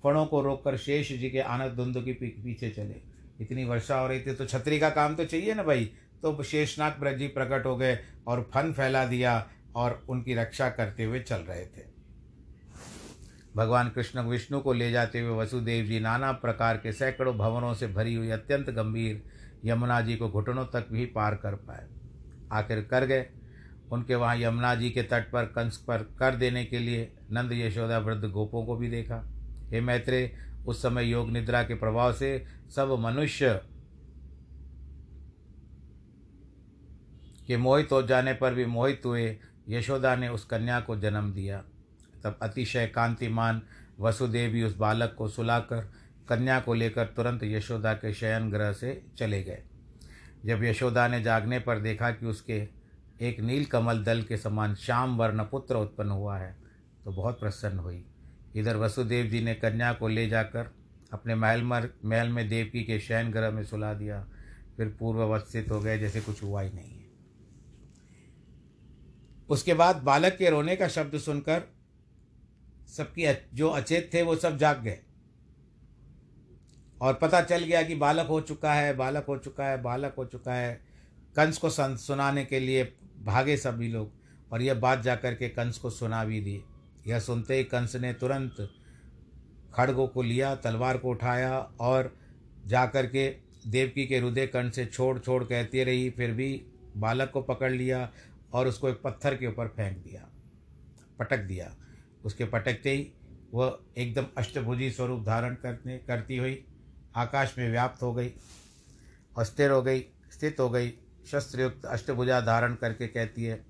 फणों 0.03 0.25
को 0.25 0.41
रोककर 0.41 0.77
शेष 0.77 1.11
जी 1.11 1.29
के 1.29 1.39
आनंद 1.39 1.73
धुंध 1.73 1.97
के 1.97 2.13
पीछे 2.13 2.69
चले। 2.69 3.01
इतनी 3.41 3.63
वर्षा 3.65 3.99
हो 3.99 4.07
रही 4.07 4.21
थी 4.21 4.33
तो 4.33 4.45
छतरी 4.45 4.79
का 4.79 4.89
काम 4.89 5.15
तो 5.15 5.25
चाहिए 5.25 5.53
ना 5.53 5.63
भाई। 5.63 5.85
तो 6.21 6.43
शेषनाग 6.43 6.99
ब्रज 6.99 7.21
प्रकट 7.33 7.65
हो 7.65 7.75
गए 7.77 7.97
और 8.27 8.41
फन 8.53 8.71
फैला 8.73 9.05
दिया 9.05 9.33
और 9.75 10.01
उनकी 10.09 10.33
रक्षा 10.35 10.69
करते 10.69 11.03
हुए 11.03 11.19
चल 11.19 11.39
रहे 11.39 11.65
थे। 11.67 11.89
भगवान 13.55 13.89
कृष्ण 13.89 14.21
विष्णु 14.21 14.59
को 14.59 14.73
ले 14.73 14.91
जाते 14.91 15.19
हुए 15.19 15.37
वसुदेव 15.37 15.85
जी 15.85 15.99
नाना 15.99 16.31
प्रकार 16.31 16.77
के 16.77 16.91
सैकड़ों 16.91 17.35
भवनों 17.37 17.73
से 17.73 17.87
भरी 17.87 18.13
हुई 18.15 18.29
अत्यंत 18.29 18.69
गंभीर 18.69 19.23
यमुना 19.65 19.99
जी 20.01 20.15
को 20.15 20.29
घुटनों 20.29 20.65
तक 20.65 20.87
भी 20.91 21.05
पार 21.05 21.35
कर 21.35 21.55
पाए। 21.55 21.87
आखिर 22.51 22.81
कर 22.81 23.05
गए। 23.05 23.25
उनके 23.91 24.15
वहाँ 24.15 24.37
यमुना 24.37 24.75
जी 24.75 24.89
के 24.89 25.03
तट 25.03 25.31
पर 25.31 25.45
कंस 25.45 25.77
पर 25.77 25.97
कर 26.19 26.35
देने 26.35 26.65
के 26.65 26.79
लिए 26.79 27.13
नंद 27.31 27.51
यशोदा 27.53 27.97
वृद्ध 27.97 28.29
गोपों 28.29 28.65
को 28.65 28.75
भी 28.75 28.89
देखा। 28.89 29.23
हे 29.69 29.81
मैत्रे, 29.81 30.35
उस 30.67 30.81
समय 30.81 31.05
योग 31.05 31.31
निद्रा 31.31 31.63
के 31.63 31.73
प्रभाव 31.73 32.13
से 32.13 32.45
सब 32.75 32.97
मनुष्य 32.99 33.61
के 37.47 37.57
मोहित 37.57 37.91
हो 37.91 38.01
जाने 38.03 38.33
पर 38.33 38.53
भी 38.53 38.65
मोहित 38.65 39.01
हुए। 39.05 39.37
यशोदा 39.69 40.15
ने 40.15 40.29
उस 40.29 40.45
कन्या 40.45 40.79
को 40.79 40.95
जन्म 40.95 41.33
दिया। 41.33 41.63
तब 42.23 42.39
अतिशय 42.41 42.87
कांतिमान 42.87 43.61
वसुदेव 43.99 44.51
भी 44.51 44.63
उस 44.63 44.77
बालक 44.77 45.15
को 45.17 45.27
सुलाकर 45.27 45.91
कन्या 46.29 46.59
को 46.59 46.73
लेकर 46.73 47.05
तुरंत 47.05 47.43
यशोदा 47.43 47.93
के 47.93 48.13
शयन 48.13 48.49
ग्रह 48.51 48.73
से 48.73 49.05
चले 49.17 49.43
गए। 49.43 49.63
जब 50.45 50.63
यशोदा 50.63 51.07
ने 51.07 51.21
जागने 51.21 51.59
पर 51.59 51.79
देखा 51.79 52.11
कि 52.11 52.25
उसके 52.25 52.80
एक 53.21 53.39
नील 53.39 53.65
कमल 53.65 54.03
दल 54.03 54.21
के 54.21 54.37
समान 54.37 54.73
श्याम 54.75 55.17
वर्ण 55.17 55.43
पुत्र 55.43 55.75
उत्पन्न 55.75 56.09
हुआ 56.09 56.37
है 56.37 56.55
तो 57.05 57.11
बहुत 57.11 57.39
प्रसन्न 57.39 57.79
हुई। 57.79 58.03
इधर 58.55 58.77
वसुदेव 58.77 59.25
जी 59.25 59.41
ने 59.43 59.53
कन्या 59.55 59.91
को 59.93 60.07
ले 60.07 60.27
जाकर 60.29 60.71
अपने 61.13 61.35
महल 61.35 61.63
मर 61.63 61.89
महल 62.05 62.29
में 62.29 62.47
देवकी 62.49 62.83
के 62.83 62.99
शयन 62.99 63.31
ग्रह 63.31 63.51
में 63.51 63.63
सुला 63.63 63.93
दिया। 63.93 64.23
फिर 64.77 64.87
पूर्ववस्थित 64.99 65.69
हो 65.71 65.79
गए, 65.81 65.97
जैसे 65.99 66.21
कुछ 66.21 66.41
हुआ 66.43 66.61
ही 66.61 66.69
नहीं 66.69 66.91
है। 66.91 67.09
उसके 69.49 69.73
बाद 69.73 69.95
बालक 69.95 70.37
के 70.37 70.49
रोने 70.49 70.75
का 70.75 70.87
शब्द 70.87 71.17
सुनकर 71.17 71.63
सबकी 72.87 73.27
जो 73.53 73.69
अचेत 73.69 74.09
थे, 74.13 74.21
वो 74.21 74.35
सब 74.35 74.57
जाग 74.57 74.81
गए। 74.81 74.99
और 77.01 77.13
पता 77.13 77.41
चल 77.41 77.63
गया 77.63 77.81
कि 77.83 77.95
बालक 77.95 78.27
हो 78.27 78.41
चुका 78.41 78.73
है, 78.73 78.93
बालक 78.93 79.25
हो 79.25 79.37
चुका 79.37 79.65
है, 79.65 79.81
बालक 79.81 80.15
हो 80.17 80.25
चुका 80.25 80.53
है। 80.53 80.73
कंस 81.35 81.57
को 81.57 81.69
सुनाने 81.69 82.45
के 82.45 82.59
लिए 82.59 82.83
भागे 83.21 83.57
सभी 83.57 83.87
लोग 83.87 84.11
और 84.51 84.61
यह 84.61 84.73
बात 84.73 85.01
जाकर 85.01 85.35
के 85.35 85.49
कंस 85.49 85.77
को 85.77 85.89
सुना 85.89 86.23
भी 86.25 86.41
दी। 86.41 86.61
यह 87.07 87.19
सुनते 87.19 87.55
ही 87.55 87.63
कंस 87.63 87.95
ने 87.95 88.13
तुरंत 88.13 88.55
खड़गों 89.73 90.07
को 90.07 90.21
लिया, 90.21 90.55
तलवार 90.55 90.97
को 90.97 91.09
उठाया 91.09 91.57
और 91.81 92.13
जाकर 92.67 93.05
के 93.05 93.27
देवकी 93.67 94.05
के 94.05 94.17
हृदय 94.17 94.47
कंठ 94.47 94.73
से 94.73 94.85
छोड़ 94.85 95.17
छोड़ 95.19 95.43
कहती 95.43 95.83
रही, 95.83 96.09
फिर 96.09 96.31
भी 96.31 96.65
बालक 96.97 97.31
को 97.31 97.41
पकड़ 97.41 97.71
लिया 97.71 98.09
और 98.53 98.67
उसको 98.67 98.89
एक 98.89 99.01
पत्थर 99.03 99.35
के 99.35 99.47
ऊपर 99.47 99.67
फेंक 99.67 99.97
दिया, 99.97 100.27
पटक 101.19 101.39
दिया। 101.39 101.75
उसके 102.25 102.45
पटकते 102.45 102.91
ही 102.91 103.11
वह 103.53 103.79
एकदम 103.97 104.25
अष्टभुजी 104.37 104.89
स्वरूप 104.91 105.25
धारण 105.25 105.55
करने, 105.55 105.97
करती 105.97 106.37
हुई 106.37 106.63
आकाश 107.15 107.55
में 107.57 107.69
व्याप्त 107.71 108.01
हो 108.03 108.13
गई, 108.13 108.33
अस्थिर 109.37 109.71
हो 109.71 109.81
गई, 109.81 110.05
स्थित 110.31 110.59
हो 110.59 110.69
गई 110.69 110.93
शस्त्रयुक्त 111.27 111.85
अष्टभुजा 111.85 112.41
धारण 112.41 112.75
करके 112.75 113.07
कहती 113.07 113.43
है 113.43 113.65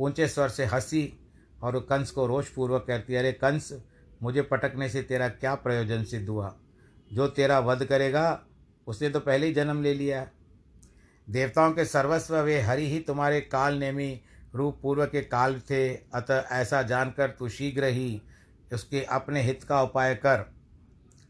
ऊँचे 0.00 0.28
स्वर 0.28 0.48
से 0.48 0.64
हँसी 0.64 1.18
और 1.62 1.80
कंस 1.80 2.10
को 2.10 2.26
रोषपूर्वक 2.26 2.84
कहती 2.88 3.12
है, 3.12 3.18
अरे 3.18 3.32
कंस, 3.32 3.82
मुझे 4.22 4.42
पटकने 4.42 4.88
से 4.88 5.02
तेरा 5.02 5.28
क्या 5.28 5.54
प्रयोजन 5.54 6.04
सिद्ध 6.04 6.28
हुआ? 6.28 6.56
जो 7.12 7.28
तेरा 7.28 7.58
वध 7.60 7.84
करेगा, 7.84 8.42
उसने 8.86 9.10
तो 9.10 9.20
पहले 9.20 9.46
ही 9.46 9.54
जन्म 9.54 9.82
ले 9.82 9.94
लिया 9.94 10.20
है। 10.20 10.32
देवताओं 11.30 11.72
के 11.72 11.84
सर्वस्व 11.84 12.36
वे 12.36 12.60
हरि 12.60 12.90
ही 12.90 13.00
तुम्हारे 13.00 13.40
काल 13.40 13.74
नेमी 13.74 14.20
रूप 14.54 14.78
पूर्व 14.82 15.06
के 15.06 15.20
काल 15.20 15.60
थे। 15.60 15.94
अतः 15.94 16.40
ऐसा 16.52 16.82
जानकर 16.82 17.30
तू 17.30 17.48
शीघ्र 17.48 17.84
ही 17.84 18.22
उसके 18.72 19.02
अपने 19.02 19.42
हित 19.42 19.62
का 19.62 19.82
उपाय 19.82 20.14
कर। 20.14 20.54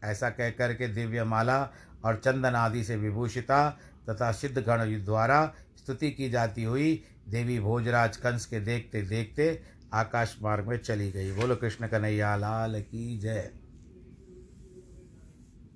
ऐसा 0.03 0.29
कह 0.29 0.49
कर 0.49 0.73
के 0.73 0.87
दिव्य 0.87 1.23
माला 1.23 1.69
और 2.05 2.15
चंदन 2.15 2.55
आदि 2.55 2.83
से 2.83 2.95
विभूषिता 2.95 3.79
तथा 4.09 4.31
सिद्ध 4.31 4.57
गण 4.57 5.05
द्वारा 5.05 5.53
स्तुति 5.87 6.09
की 6.11 6.29
जाती 6.29 6.63
हुई 6.63 7.03
देवी 7.29 7.59
भोजराज 7.59 8.17
कंस 8.17 8.45
के 8.45 8.59
देखते 8.59 9.01
देखते 9.01 9.45
आकाश 9.93 10.35
मार्ग 10.41 10.67
में 10.67 10.77
चली 10.77 11.11
गई। 11.11 11.31
बोलो 11.31 11.55
कृष्ण 11.55 11.87
कन्हैया, 11.87 12.35
लाल 12.35 12.81
की 12.81 13.17
जय। 13.17 13.51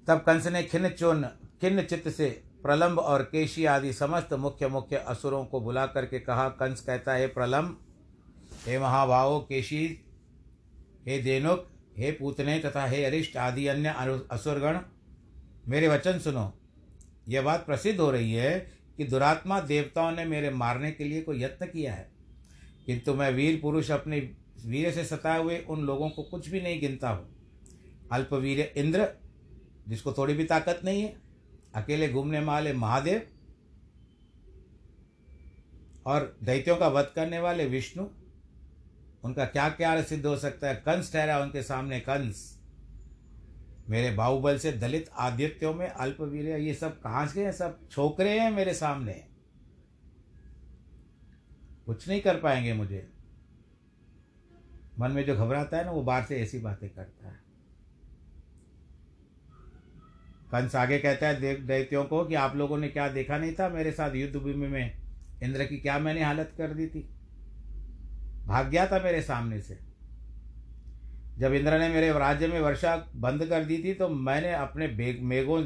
तब 0.08 0.18
कंस 0.18 0.48
ने 0.48 0.64
खिन्न 0.64 0.90
चुन, 0.90 1.24
खिन्न 1.62 1.84
चित्त 1.84 2.10
से 2.10 2.30
प्रलंब 2.64 3.00
और 3.00 3.24
केशी 3.24 3.66
आदि 3.66 3.94
समस्त 3.94 4.34
मुख्य 4.34 4.68
मुख्य 4.68 4.96
असुरों 4.98 5.44
को 5.46 5.62
बुला 5.62 5.86
करके 5.86 6.20
कहा, 6.20 6.50
कंस 6.50 6.82
कहता, 6.82 7.14
है 7.14 7.28
प्रलंब, 7.28 7.80
हे 8.66 8.80
महाभाव, 8.80 9.40
केशी, 9.40 9.86
हे 11.08 11.18
देनुक 11.20 11.68
हे 11.98 12.12
पूतने 12.12 12.60
तथा 12.60 12.86
हे 12.86 13.04
अरिष्ट 13.06 13.38
आदि 13.38 13.68
अन्य 13.68 13.96
असुरगण, 14.32 14.80
मेरे 15.68 15.88
वचन 15.88 16.20
सुनो। 16.20 16.52
यह 17.30 17.42
बात 17.42 17.66
प्रसिद्ध 17.66 18.00
हो 18.00 18.12
रही 18.12 18.34
है 18.34 18.81
कि 19.02 19.08
दुरात्मा 19.08 19.60
देवताओं 19.60 20.12
ने 20.12 20.26
मेरे 20.26 20.50
मारने 20.50 20.92
के 20.92 21.04
लिए 21.04 21.22
कोई 21.22 21.44
यत्न 21.44 21.66
किया 21.66 21.94
है। 21.94 22.12
किंतु 22.86 23.14
मैं 23.14 23.32
वीर 23.32 23.60
पुरुष 23.62 23.92
अपने 23.92 24.20
वीर 24.66 24.92
से 24.92 25.06
सताए 25.06 25.40
हुए 25.40 25.58
उन 25.58 25.82
लोगों 25.82 26.10
को 26.10 26.24
कुछ 26.24 26.50
भी 26.50 26.62
नहीं 26.62 26.82
गिनता 26.82 27.10
हूँ। 27.10 27.36
अल्पवीर 28.12 28.74
इंद्र, 28.78 29.10
जिसको 29.88 30.14
थोड़ी 30.14 30.34
भी 30.34 30.44
ताकत 30.44 30.82
नहीं 30.86 31.02
है, 31.02 31.16
अकेले 31.76 32.10
घूमने 32.10 32.40
वाले 32.40 32.74
महादेव 32.74 33.28
और 36.06 36.38
दैत्यों 36.44 36.78
का 36.78 36.88
वध 36.88 37.12
करने 37.16 37.40
वाले 37.40 37.66
विष्णु, 37.66 38.08
उनका 39.24 39.46
क्या 39.46 39.70
क्या 39.70 40.02
सिद्ध 40.02 40.26
हो 40.26 40.38
सकता 40.38 40.68
है? 40.68 40.76
कंस 40.76 41.14
ठहरा 41.14 41.40
उनके 41.40 41.64
सामने, 41.64 42.00
कंस। 42.00 42.61
मेरे 43.92 44.12
बाहुबल 44.12 44.58
से 44.58 44.72
दलित 44.72 45.10
आदित्यों 45.18 45.74
में 45.74 45.88
अल्पवीर 45.88 46.46
ये 46.46 46.74
सब 46.74 47.02
कहाँ 47.02 47.28
से 47.28 47.46
हैं? 47.46 47.52
सब 47.52 47.90
छोकरे 47.90 48.40
हैं 48.40 48.52
मेरे 48.52 48.74
सामने। 48.74 49.28
कुछ 51.86 52.08
नहीं 52.08 52.22
कर 52.22 52.40
पाएँगे 52.40 52.74
मुझे। 52.74 53.10
मन 55.00 55.12
में 55.12 55.26
जो 55.26 55.36
घबराता 55.36 55.78
है 55.78 55.86
ना, 55.86 55.92
वो 55.92 56.04
बाहर 56.04 56.24
से 56.24 56.42
ऐसी 56.42 56.60
बातें 56.60 56.90
करता 56.90 57.28
है। 57.28 57.42
कंस 60.52 60.76
आगे 60.76 61.00
कहता 61.00 61.28
है 61.28 61.56
दैत्यों 61.66 62.04
को 62.04 62.26
कि 62.26 62.36
आप 62.36 62.56
लोगों 62.56 62.78
ने 62.78 62.88
क्या 62.88 63.08
देखा 63.08 63.38
नहीं 63.38 63.54
था 63.54 63.70
मेरे 63.70 63.92
साथ 63.92 64.16
युद्ध 64.16 64.36
भूमि 64.36 64.68
में? 64.68 65.02
इंद्र 65.44 65.66
की 65.66 65.78
क्या 65.78 66.00
मैंने 66.00 66.24
हालत 66.24 66.54
कर 66.58 66.74
दी 66.74 66.88
थी? 66.88 67.10
भाग 68.46 68.68
गया 68.68 68.88
था 68.88 69.04
मेरे 69.04 69.22
सामने 69.22 69.62
से। 69.62 69.91
जब 71.38 71.54
इंद्र 71.54 71.80
ने 71.80 71.90
मेरे 71.90 72.12
राज्य 72.12 72.48
में 72.48 72.60
वर्षा 72.62 72.96
बंद 73.16 73.46
कर 73.46 73.64
दी 73.64 73.78
थी 73.84 73.94
तो 73.94 74.10
मैंने 74.10 74.54
अपने 74.54 74.88
मेघों, 75.22 75.64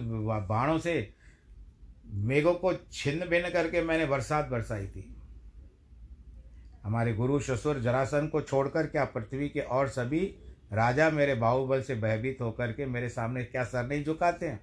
बाणों 0.47 0.77
से 0.79 1.13
मेघों 2.05 2.53
को 2.53 2.73
छिन्न 2.73 3.25
भिन्न 3.25 3.49
करके 3.49 3.81
मैंने 3.81 4.05
बरसात 4.05 4.47
बरसाई 4.47 4.87
थी। 4.87 5.11
हमारे 6.83 7.13
गुरु 7.13 7.39
ससुर 7.39 7.79
जरासन 7.79 8.27
को 8.27 8.41
छोड़कर 8.41 8.87
क्या 8.87 9.05
पृथ्वी 9.05 9.49
के 9.49 9.59
और 9.59 9.87
सभी 9.87 10.23
राजा 10.73 11.09
मेरे 11.09 11.35
बाहुबल 11.35 11.81
से 11.81 11.95
भयभीत 11.95 12.41
होकर 12.41 12.71
के 12.71 12.85
मेरे 12.85 13.09
सामने 13.09 13.43
क्या 13.43 13.63
सर 13.63 13.87
नहीं 13.87 14.03
झुकाते 14.03 14.47
हैं? 14.47 14.59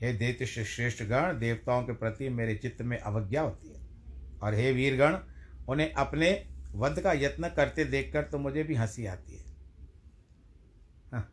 हे 0.00 0.12
दैत्य 0.12 0.46
श्रेष्ठ 0.46 1.02
गण 1.02 1.38
देवताओं 1.38 1.82
के 1.82 1.92
प्रति 1.92 2.28
मेरे 2.28 2.54
चित्त 2.54 2.82
में 2.82 2.98
अवज्ञा 2.98 3.42
होती 3.42 3.68
है। 3.68 3.80
और 4.42 4.54
हे 4.54 4.72
वीरगण, 4.72 5.16
उन्हें 5.68 5.92
अपने 5.92 6.30
वध 6.74 7.00
का 7.00 7.12
यत्न 7.12 7.48
करते 7.48 7.84
देखकर 7.84 8.22
तो 8.22 8.38
मुझे 8.38 8.62
भी 8.62 8.74
हँसी 8.74 9.06
आती 9.06 9.36
है। 9.36 9.44
हाँ, 11.12 11.28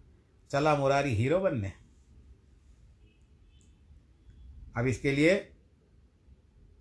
चला 0.51 0.75
मुरारी 0.75 1.15
हीरो 1.15 1.39
बनने। 1.39 1.71
अब 4.77 4.87
इसके 4.87 5.11
लिए 5.11 5.51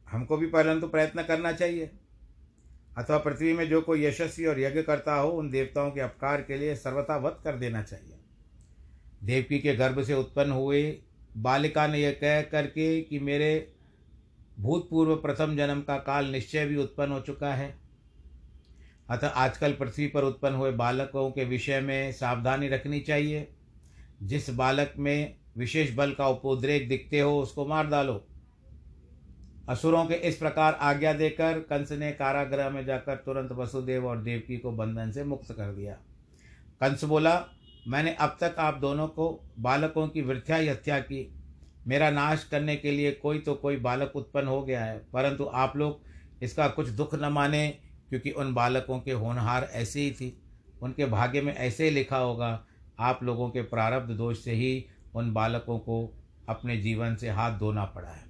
हमको 0.08 0.36
भी 0.36 0.46
परंतु 0.46 0.88
प्रयत्न 0.88 1.22
करना 1.22 1.52
चाहिए। 1.52 1.90
अथवा 2.96 3.18
पृथ्वी 3.18 3.52
में 3.52 3.68
जो 3.68 3.80
कोई 3.80 4.04
यशस्वी 4.04 4.46
और 4.46 4.60
यज्ञ 4.60 4.82
करता 4.82 5.14
हो 5.14 5.30
उन 5.30 5.50
देवताओं 5.50 5.90
के 5.90 6.00
अपकार 6.00 6.42
के 6.42 6.56
लिए 6.56 6.76
सर्वथा 6.76 7.16
वध 7.16 7.40
कर 7.44 7.56
देना 7.56 7.82
चाहिए। 7.82 8.18
देवकी 9.24 9.58
के 9.58 9.74
गर्भ 9.76 10.02
से 10.02 10.14
उत्पन्न 10.14 10.50
हुए 10.50 11.00
बालिका 11.36 11.86
ने 11.86 11.98
यह 11.98 12.12
कह 12.12 12.42
करके 12.42 13.00
कि 13.02 13.18
मेरे 13.18 13.74
भूतपूर्व 14.58 15.16
प्रथम 15.16 15.56
जन्म 15.56 15.80
का 15.82 15.98
काल 15.98 16.26
निश्चय 16.26 16.66
भी 16.66 16.76
उत्पन्न 16.76 17.12
हो 17.12 17.20
चुका 17.20 17.54
है। 17.54 17.83
अतः 19.10 19.28
आजकल 19.28 19.72
पृथ्वी 19.72 20.06
पर 20.06 20.24
उत्पन्न 20.24 20.54
हुए 20.54 20.70
बालकों 20.72 21.30
के 21.30 21.44
विषय 21.44 21.80
में 21.80 22.12
सावधानी 22.12 22.68
रखनी 22.68 23.00
चाहिए। 23.00 23.48
जिस 24.22 24.50
बालक 24.50 24.94
में 24.98 25.36
विशेष 25.58 25.94
बल 25.94 26.12
का 26.12 26.28
उपोद्रेक 26.28 26.88
दिखते 26.88 27.20
हो, 27.20 27.40
उसको 27.40 27.66
मार 27.66 27.86
डालो। 27.86 28.24
असुरों 29.68 30.04
के 30.06 30.14
इस 30.14 30.36
प्रकार 30.36 30.74
आज्ञा 30.74 31.12
देकर 31.12 31.58
कंस 31.60 31.92
ने 31.92 32.10
कारागृह 32.12 32.70
में 32.70 32.84
जाकर 32.86 33.16
तुरंत 33.16 33.52
वसुदेव 33.52 34.06
और 34.06 34.18
देवकी 34.18 34.56
को 34.56 34.72
बंधन 34.72 35.10
से 35.10 35.24
मुक्त 35.24 35.52
कर 35.52 35.72
दिया। 35.72 35.94
कंस 36.80 37.04
बोला, 37.04 37.46
मैंने 37.88 38.14
अब 38.14 38.36
तक 38.40 38.56
आप 38.58 38.78
दोनों 38.78 39.08
को 39.08 39.40
बालकों 39.58 40.08
की 40.08 40.22
वृथ्या 40.22 40.56
हत्या 40.70 40.98
की। 40.98 41.34
मेरा 41.86 42.10
नाश 42.10 42.44
करने 42.44 42.76
के 42.76 42.90
लिए 42.90 43.12
कोई 43.12 43.38
तो 43.38 43.54
कोई 43.54 43.76
बालक 43.76 44.12
उत्पन्न 44.16 44.46
हो 44.46 44.62
गया 44.62 44.84
है, 44.84 44.98
परंतु 45.12 45.44
आप 45.44 45.76
लोग 45.76 46.00
इसका 46.42 46.68
कुछ 46.68 46.88
दुख 46.88 47.14
न 47.14 47.24
माने। 47.24 47.78
क्योंकि 48.14 48.30
उन 48.30 48.54
बालकों 48.54 49.00
के 49.00 49.12
होनहार 49.12 49.64
ऐसे 49.72 50.00
ही 50.00 50.10
थी। 50.10 50.42
उनके 50.82 51.06
भाग्य 51.06 51.40
में 51.40 51.54
ऐसे 51.54 51.84
ही 51.84 51.90
लिखा 51.90 52.16
होगा, 52.16 52.66
आप 52.98 53.22
लोगों 53.22 53.50
के 53.50 53.62
प्रारब्ध 53.62 54.10
दोष 54.14 54.44
से 54.44 54.52
ही 54.52 54.84
उन 55.14 55.32
बालकों 55.32 55.78
को 55.78 55.96
अपने 56.48 56.76
जीवन 56.76 57.16
से 57.16 57.30
हाथ 57.30 57.58
धोना 57.58 57.84
पड़ा 57.84 58.08
है। 58.08 58.24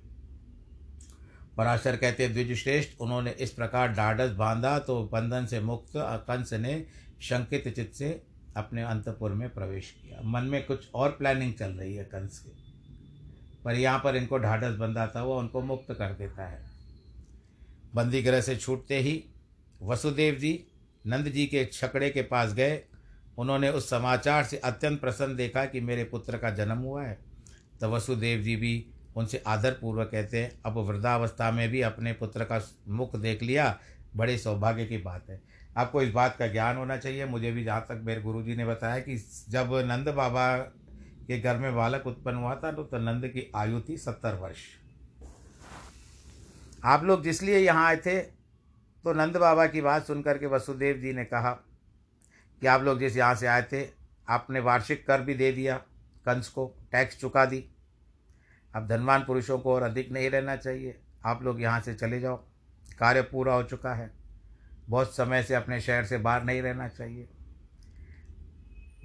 पराशर 1.56 1.96
कहते, 1.96 2.28
द्विजश्रेष्ठ, 2.28 3.00
उन्होंने 3.00 3.30
इस 3.30 3.50
प्रकार 3.50 3.92
ढाढ़स 3.92 4.30
बांधा 4.30 4.78
तो 4.78 5.04
बंधन 5.04 5.46
से 5.46 5.60
मुक्त, 5.60 5.92
कंस 5.96 6.52
ने 6.52 6.86
शंकित 7.20 7.68
चित्त 7.68 7.94
से 7.94 8.22
अपने 8.56 8.82
अंतपुर 8.82 9.32
में 9.32 9.48
प्रवेश 9.54 9.90
किया। 9.90 10.20
मन 10.24 10.44
में 10.44 10.66
कुछ 10.66 10.90
और 10.94 11.10
प्लानिंग 11.10 11.54
चल 11.54 11.72
रही 11.72 11.94
है 11.94 12.04
कंस 12.04 12.38
की। 12.38 12.56
पर 13.64 13.74
यहाँ 13.74 14.00
पर 14.04 14.16
इनको 14.16 14.38
ढाढ़स 14.38 14.76
बंधा 14.76 15.06
था, 15.06 15.22
वो 15.22 15.38
उनको 15.38 15.60
मुक्त 15.60 15.92
कर 15.92 16.12
देता 16.12 16.46
है। 16.46 16.64
बंदीगृह 17.94 18.40
से 18.40 18.56
छूटते 18.56 18.98
ही 18.98 19.24
वसुदेव 19.82 20.34
जी 20.34 20.64
नंद 21.06 21.28
जी 21.28 21.46
के 21.46 21.64
छकड़े 21.64 22.10
के 22.10 22.22
पास 22.22 22.52
गए। 22.54 22.82
उन्होंने 23.38 23.70
उस 23.70 23.90
समाचार 23.90 24.44
से 24.44 24.56
अत्यंत 24.56 25.00
प्रसन्न 25.00 25.36
देखा 25.36 25.64
कि 25.64 25.80
मेरे 25.80 26.04
पुत्र 26.04 26.38
का 26.38 26.50
जन्म 26.50 26.78
हुआ 26.78 27.04
है। 27.04 27.18
तो 27.80 27.90
वसुदेव 27.90 28.42
जी 28.42 28.56
भी 28.56 28.86
उनसे 29.16 29.42
आदरपूर्वक 29.46 30.08
कहते 30.12 30.42
हैं 30.42 30.60
अब 30.66 30.78
वृद्धावस्था 30.78 31.50
में 31.50 31.68
भी 31.68 31.80
अपने 31.80 32.12
पुत्र 32.12 32.44
का 32.44 32.60
मुख 32.88 33.16
देख 33.16 33.42
लिया 33.42 33.78
बड़े 34.16 34.38
सौभाग्य 34.38 34.84
की 34.86 34.98
बात 34.98 35.30
है। 35.30 35.40
आपको 35.76 36.02
इस 36.02 36.10
बात 36.12 36.36
का 36.36 36.46
ज्ञान 36.46 36.76
होना 36.76 36.96
चाहिए। 36.96 37.24
मुझे 37.24 37.52
भी 37.52 37.64
जहाँ 37.64 37.80
तक 37.80 38.02
मेरे 38.04 38.22
गुरु 38.22 38.42
जी 38.42 38.56
ने 38.56 38.64
बताया 38.64 38.98
कि 38.98 39.16
जब 39.48 39.74
नंद 39.84 40.08
बाबा 40.08 40.56
के 41.26 41.40
घर 41.40 41.58
में 41.58 41.74
बालक 41.74 42.06
उत्पन्न 42.06 42.36
हुआ 42.36 42.54
था 42.54 42.72
तो, 42.72 42.82
तो 42.82 42.98
नंद 42.98 43.26
की 43.28 43.50
आयु 43.56 43.80
थी 43.80 43.96
सत्तर 43.96 44.34
वर्ष। 44.34 44.56
आप 46.84 47.04
लोग 47.04 47.22
जिसलिए 47.24 47.58
यहाँ 47.58 47.86
आए 47.86 47.96
थे 47.96 48.43
तो 49.04 49.12
नंद 49.12 49.36
बाबा 49.36 49.66
की 49.66 49.80
बात 49.80 50.06
सुनकर 50.06 50.38
के 50.38 50.46
वसुदेव 50.46 50.96
जी 50.96 51.12
ने 51.12 51.24
कहा 51.24 51.50
कि 52.60 52.66
आप 52.66 52.82
लोग 52.82 52.98
जिस 52.98 53.16
यहाँ 53.16 53.34
से 53.34 53.46
आए 53.46 53.62
थे, 53.62 53.88
आपने 54.28 54.60
वार्षिक 54.60 55.06
कर 55.06 55.20
भी 55.20 55.34
दे 55.34 55.52
दिया, 55.52 55.76
कंस 56.26 56.48
को, 56.48 56.76
टैक्स 56.92 57.20
चुका 57.20 57.44
दी। 57.44 57.70
अब 58.74 58.88
धनवान 58.88 59.24
पुरुषों 59.24 59.58
को 59.58 59.74
और 59.74 59.82
अधिक 59.82 60.12
नहीं 60.12 60.30
रहना 60.30 60.56
चाहिए। 60.56 61.00
आप 61.24 61.42
लोग 61.42 61.62
यहाँ 61.62 61.80
से 61.80 61.94
चले 61.94 62.20
जाओ। 62.20 62.36
कार्य 62.98 63.22
पूरा 63.22 63.54
हो 63.54 63.62
चुका 63.62 63.94
है। 63.94 64.10
बहुत 64.88 65.16
समय 65.16 65.42
से 65.42 65.54
अपने 65.54 65.80
शहर 65.80 66.04
से 66.04 66.18
बाहर 66.18 66.44
नहीं 66.44 66.62
रहना 66.62 66.88
चाहिए। 66.88 67.28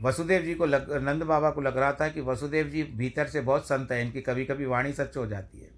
वसुदेव 0.01 0.41
जी 0.41 0.55
को 0.55 0.65
लग, 0.65 1.03
नंद 1.03 1.23
बाबा 1.23 1.49
को 1.49 1.61
लग 1.61 1.77
रहा 1.77 1.93
था 1.93 2.07
कि 2.07 2.21
वसुदेव 2.21 2.67
जी 2.67 2.83
भीतर 2.83 3.27
से 3.27 3.41
बहुत 3.41 3.65
संत 3.65 3.91
है। 3.91 4.05
इनकी 4.05 4.21
कभी 4.21 4.45
कभी 4.45 4.65
वाणी 4.65 4.93
सच 4.93 5.17
हो 5.17 5.27
जाती 5.27 5.59
है। 5.59 5.69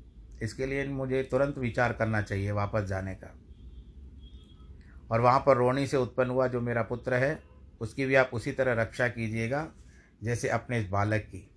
इसके 0.41 0.65
लिए 0.65 0.87
मुझे 0.87 1.23
तुरंत 1.23 1.57
विचार 1.57 1.93
करना 1.93 2.21
चाहिए 2.21 2.51
वापस 2.51 2.81
जाने 2.81 3.15
का। 3.15 3.37
और 5.11 5.21
वहाँ 5.21 5.39
पर 5.39 5.57
रोनी 5.57 5.87
से 5.87 5.97
उत्पन्न 5.97 6.29
हुआ 6.29 6.47
जो 6.47 6.61
मेरा 6.61 6.81
पुत्र 6.81 7.13
है, 7.13 7.43
उसकी 7.81 8.05
भी 8.05 8.15
आप 8.15 8.29
उसी 8.33 8.51
तरह 8.51 8.81
रक्षा 8.81 9.07
कीजिएगा, 9.07 9.67
जैसे 10.23 10.49
अपने 10.49 10.79
इस 10.79 10.89
बालक 10.89 11.21
की। 11.21 11.47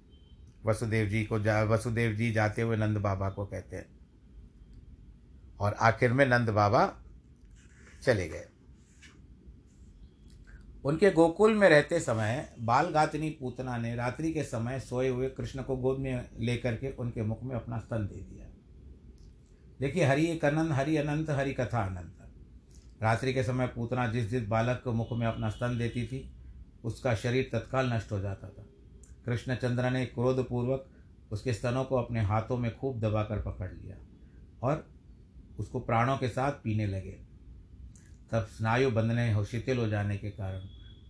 वसुदेव 0.67 1.09
जी 1.09 1.25
को 1.25 1.41
जा, 1.41 1.63
वसुदेव 1.63 2.13
जी 2.13 2.33
जाते 2.33 2.63
हुए 2.63 2.77
नंद 2.77 2.99
बाबा 2.99 3.31
को 3.31 3.47
कहते 3.47 3.77
हैं। 3.77 3.87
और 5.61 5.73
आखिर 5.73 6.13
में 6.13 6.27
नंद 6.27 6.51
बाबा 6.51 6.95
चले 8.03 8.29
गए। 8.29 8.49
उनके 10.85 11.11
गोकुल 11.11 11.55
में 11.55 11.69
रहते 11.69 12.01
समय 12.01 12.55
बाल 12.61 12.87
गातनी 12.87 13.31
पूतना 13.31 13.77
ने 13.77 13.95
रात्रि 13.95 14.33
के 14.33 14.43
समय 14.43 14.81
सोए 14.81 15.09
हुए 15.09 15.29
कृष्ण 15.29 15.63
को 15.63 15.77
गोद 15.77 15.99
में 15.99 16.29
लेकर 16.39 16.77
के 16.77 16.91
उनके 16.91 17.23
मुख 17.23 17.43
में 17.43 17.57
अपना 17.57 17.79
स्तन 17.79 18.07
दे 18.07 18.17
दिया। 18.17 18.47
देखिए, 19.81 20.05
हरि 20.05 20.27
एक 20.27 20.45
अनंत 20.45 20.73
हरि 20.73 20.97
अनंत, 20.97 21.31
हरि 21.31 21.53
कथा 21.53 21.85
अनंत। 21.87 22.24
रात्रि 23.03 23.35
के 23.35 23.43
समय 23.43 23.67
पूतना 23.67 24.07
जिस 24.07 24.29
जिस 24.31 24.47
बालक 24.49 24.81
को 24.85 24.93
मुख 24.93 25.13
में 25.13 25.27
अपना 25.27 25.51
स्तन 25.51 25.79
देती 25.79 26.07
थी, 26.07 26.31
उसका 26.85 27.15
शरीर 27.15 27.49
तत्काल 27.53 27.93
नष्ट 27.93 28.13
हो 28.13 28.21
जाता 28.21 28.49
था। 28.49 28.67
कृष्णचंद्र 29.27 29.91
ने 29.91 30.05
क्रोधपूर्वक 30.07 30.87
उसके 31.33 31.53
स्तनों 31.53 31.85
को 31.85 31.97
अपने 31.97 32.21
हाथों 32.21 32.57
में 32.57 32.77
खूब 32.77 33.01
दबाकर 33.01 33.43
पकड़ 33.43 33.71
लिया 33.73 33.97
और 34.63 34.87
उसको 35.59 35.81
प्राणों 35.81 36.17
के 36.19 36.29
साथ 36.29 36.53
पीने 36.53 36.87
लगे। 36.87 37.19
तब 38.33 38.47
स्नायु 38.47 38.91
बंधने 38.91 39.33
हो, 39.33 39.45
शिथिल 39.45 39.79
हो 39.79 39.89
जाने 39.89 40.17
के 40.17 40.31
कारण 40.31 40.61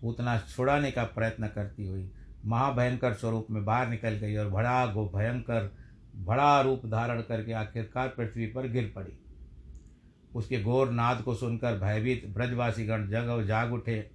पूतना 0.02 0.38
छुड़ाने 0.38 0.90
का 0.90 1.04
प्रयत्न 1.04 1.48
करती 1.48 1.86
हुई 1.86 2.10
महाभयंकर 2.46 3.14
स्वरूप 3.14 3.46
में 3.50 3.64
बाहर 3.64 3.88
निकल 3.88 4.14
गई 4.14 4.36
और 4.36 4.48
बड़ा 4.48 4.86
गो 4.86 5.04
भयंकर 5.16 5.70
बड़ा 6.16 6.60
रूप 6.60 6.86
धारण 6.86 7.20
करके 7.22 7.52
आखिरकार 7.52 8.08
पृथ्वी 8.08 8.46
पर 8.46 8.68
गिर 8.68 8.92
पड़ी। 8.96 9.18
उसके 10.34 10.62
घोर 10.62 10.90
नाद 10.90 11.22
को 11.22 11.34
सुनकर 11.34 11.78
भयभीत 11.78 12.26
ब्रजवासीगण 12.28 13.08
जग 13.08 13.44
जाग 13.46 13.72
उठे। 13.72 14.10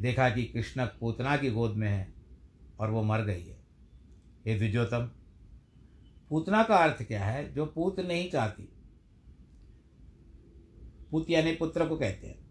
देखा 0.00 0.30
कि 0.30 0.44
कृष्ण 0.44 0.86
पूतना 0.86 1.36
की 1.36 1.50
गोद 1.50 1.70
में 1.70 1.88
है 1.88 2.14
और 2.80 2.90
वो 2.90 3.02
मर 3.02 3.20
गई 3.20 3.44
है। 3.44 3.64
ये 4.46 4.58
द्विजोतम 4.58 5.10
पूतना 6.30 6.62
का 6.62 6.76
अर्थ 6.76 7.02
क्या 7.02 7.24
है 7.24 7.54
जो 7.54 7.66
पूत 7.66 8.00
नहीं 8.00 8.30
चाहती? 8.30 8.68
पूत 11.10 11.30
यानी 11.30 11.52
पुत्र 11.52 11.86
को 11.86 11.96
कहते 11.96 12.26
हैं। 12.26 12.44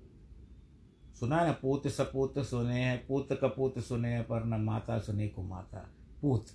सुना 1.20 1.38
है 1.38 1.46
ना, 1.46 1.52
पूत 1.52 1.88
सपूत 1.88 2.40
सुने 2.40 2.80
हैं, 2.80 3.08
पूत 3.08 3.28
कपूत 3.32 3.80
सुने 3.80 4.10
हैं, 4.10 4.24
पर 4.24 4.44
न 4.44 4.62
माता 4.62 5.00
सुने 5.00 5.28
को 5.28 5.44
माता 5.44 5.90
पूत। 6.22 6.46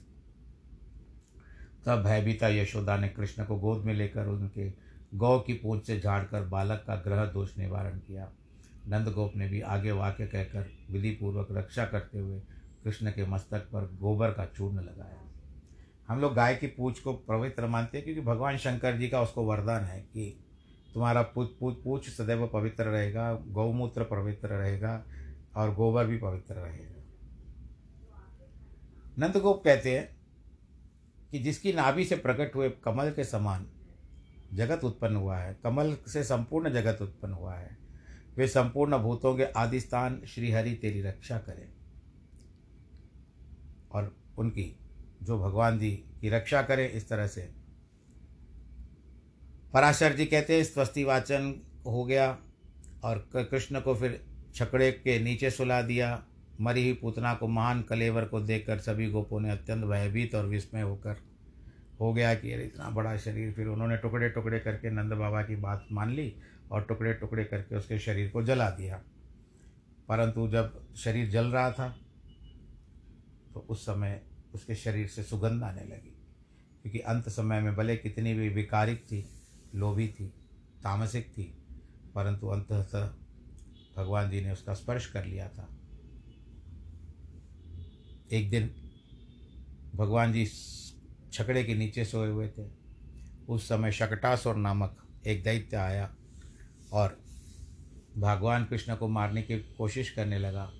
तब 1.86 2.02
भयभीता 2.02 2.48
यशोदा 2.48 2.96
ने 2.96 3.08
कृष्ण 3.08 3.44
को 3.44 3.56
गोद 3.56 3.84
में 3.84 3.94
लेकर 3.94 4.26
उनके 4.26 4.87
गौ 5.14 5.38
की 5.38 5.52
पूंछ 5.52 5.86
से 5.86 6.00
झाड़कर 6.00 6.42
बालक 6.42 6.84
का 6.86 6.94
ग्रह 6.94 7.24
दोष 7.24 7.58
निवारण 7.58 7.98
किया। 7.98 8.32
नंदगोप 8.88 9.32
ने 9.36 9.48
भी 9.48 9.60
आगे 9.60 9.92
वाक्य 9.92 10.26
कहकर 10.26 10.70
विधिपूर्वक 10.90 11.48
रक्षा 11.50 11.84
करते 11.84 12.18
हुए 12.18 12.40
कृष्ण 12.84 13.10
के 13.10 13.26
मस्तक 13.26 13.58
पर 13.58 13.90
गोबर 14.00 14.30
का 14.30 14.46
चूर्ण 14.46 14.80
लगाया। 14.80 15.24
हम 16.08 16.20
लोग 16.20 16.34
गाय 16.34 16.54
की 16.54 16.66
पूछ 16.66 17.00
को 17.00 17.12
पवित्र 17.12 17.66
मानते 17.66 17.98
हैं 17.98 18.04
क्योंकि 18.04 18.22
भगवान 18.22 18.56
शंकर 18.56 18.96
जी 18.96 19.08
का 19.08 19.22
उसको 19.22 19.44
वरदान 19.44 19.84
है 19.84 20.00
कि 20.00 20.44
तुम्हारा 20.94 21.22
पूछ 21.22 21.48
पूछ 21.60 21.74
पूछ 21.84 22.08
सदैव 22.10 22.46
पवित्र 22.46 22.84
रहेगा, 22.84 23.32
गौमूत्र 23.34 24.04
पवित्र 24.04 24.48
रहेगा 24.48 25.04
और 25.56 25.74
गोबर 25.74 26.06
भी 26.06 26.18
पवित्र 26.18 26.54
रहेगा। 26.54 26.94
नंदगोप 29.18 29.64
कहते 29.64 29.98
हैं 29.98 30.16
कि 31.30 31.38
जिसकी 31.38 31.72
नाभि 31.72 32.04
से 32.04 32.16
प्रकट 32.16 32.54
हुए 32.54 32.70
कमल 32.70 33.10
के 33.10 33.24
समान 33.24 33.66
जगत 34.54 34.84
उत्पन्न 34.84 35.16
हुआ 35.16 35.38
है, 35.38 35.58
कमल 35.64 35.96
से 36.08 36.24
संपूर्ण 36.24 36.70
जगत 36.70 36.98
उत्पन्न 37.02 37.32
हुआ 37.32 37.54
है। 37.54 37.78
वे 38.36 38.48
संपूर्ण 38.48 38.98
भूतों 38.98 39.36
के 39.36 39.44
आदि 39.44 39.80
स्थान 39.80 40.22
श्रीहरि 40.28 40.74
तेरी 40.74 41.02
रक्षा 41.02 41.38
करें। 41.38 41.68
और 43.92 44.16
उनकी, 44.38 44.78
जो 45.22 45.38
भगवान 45.38 45.78
जी 45.78 45.90
की 45.90 46.28
रक्षा 46.28 46.62
करें 46.62 46.90
इस 46.90 47.08
तरह 47.08 47.26
से। 47.26 47.50
पराशर 49.74 50.12
जी 50.12 50.26
कहते 50.26 50.56
हैं, 50.56 50.64
स्वस्ति 50.64 51.04
वाचन 51.04 51.60
हो 51.86 52.04
गया 52.04 52.38
और 53.04 53.30
कृष्ण 53.36 53.80
को 53.80 53.94
फिर 53.94 54.24
छकड़े 54.54 54.92
के 54.92 55.18
नीचे 55.18 55.50
सुला 55.50 55.82
दिया। 55.82 56.24
मरी 56.60 56.82
हुई 56.82 56.92
पूतना 56.92 57.34
को 57.34 57.48
महान 57.48 57.82
कलेवर 57.82 58.24
को 58.24 58.40
देखकर 58.40 58.78
सभी 58.78 59.10
गोपों 59.10 59.40
ने 59.40 59.50
अत्यंत 59.50 59.84
भयभीत 59.84 60.34
और 60.34 60.46
विस्मय 60.46 60.80
होकर 60.80 61.27
हो 62.00 62.12
गया 62.12 62.34
कि 62.34 62.52
अरे 62.52 62.64
इतना 62.64 62.90
बड़ा 62.90 63.16
शरीर, 63.16 63.52
फिर 63.52 63.66
उन्होंने 63.66 63.96
टुकड़े 63.96 64.28
टुकड़े 64.30 64.58
करके 64.60 64.90
नंद 64.90 65.12
बाबा 65.12 65.42
की 65.42 65.56
बात 65.56 65.86
मान 65.92 66.10
ली 66.10 66.32
और 66.72 66.82
टुकड़े 66.82 67.14
टुकड़े 67.14 67.44
करके 67.44 67.76
उसके 67.76 67.98
शरीर 67.98 68.30
को 68.30 68.42
जला 68.42 68.68
दिया। 68.70 69.02
परंतु 70.08 70.48
जब 70.48 70.94
शरीर 70.96 71.28
जल 71.30 71.46
रहा 71.46 71.70
था 71.70 71.88
तो 73.54 73.60
उस 73.60 73.82
समय 73.82 74.20
उसके 74.54 74.74
शरीर 74.74 75.06
से 75.06 75.22
सुगंध 75.22 75.62
आने 75.62 75.84
लगी, 75.84 76.14
क्योंकि 76.82 76.98
अंत 76.98 77.28
समय 77.28 77.60
में 77.60 77.74
भले 77.76 77.96
कितनी 77.96 78.34
भी 78.34 78.48
विकारिक 78.48 79.02
थी, 79.02 79.24
लोभी 79.74 80.08
थी, 80.08 80.26
तामसिक 80.82 81.28
थी, 81.28 81.44
परंतु 82.14 82.46
अंततः 82.46 83.06
भगवान 83.96 84.30
जी 84.30 84.40
ने 84.40 84.52
उसका 84.52 84.74
स्पर्श 84.74 85.06
कर 85.06 85.24
लिया 85.24 85.48
था। 85.48 85.68
एक 88.32 88.50
दिन 88.50 88.70
भगवान 89.94 90.32
जी 90.32 90.44
छकड़े 91.32 91.64
के 91.64 91.74
नीचे 91.74 92.04
सोए 92.04 92.28
हुए 92.28 92.48
थे। 92.48 92.66
उस 93.48 93.68
समय 93.68 93.92
शकटासुर 93.92 94.56
नामक 94.56 94.96
एक 95.26 95.42
दैत्य 95.44 95.76
आया 95.76 96.10
और 96.92 97.18
भगवान 98.18 98.64
कृष्ण 98.64 98.96
को 98.96 99.08
मारने 99.08 99.42
की 99.42 99.58
कोशिश 99.58 100.10
करने 100.10 100.38
लगा। 100.38 100.72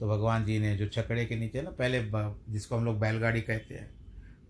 तो 0.00 0.08
भगवान 0.08 0.44
जी 0.44 0.58
ने 0.58 0.76
जो 0.76 0.88
छकड़े 0.88 1.26
के 1.26 1.36
नीचे 1.36 1.62
ना 1.62 1.70
पहले 1.70 2.02
जिसको 2.52 2.76
हम 2.76 2.84
लोग 2.84 3.00
बैलगाड़ी 3.00 3.40
कहते 3.40 3.74
हैं 3.74 3.90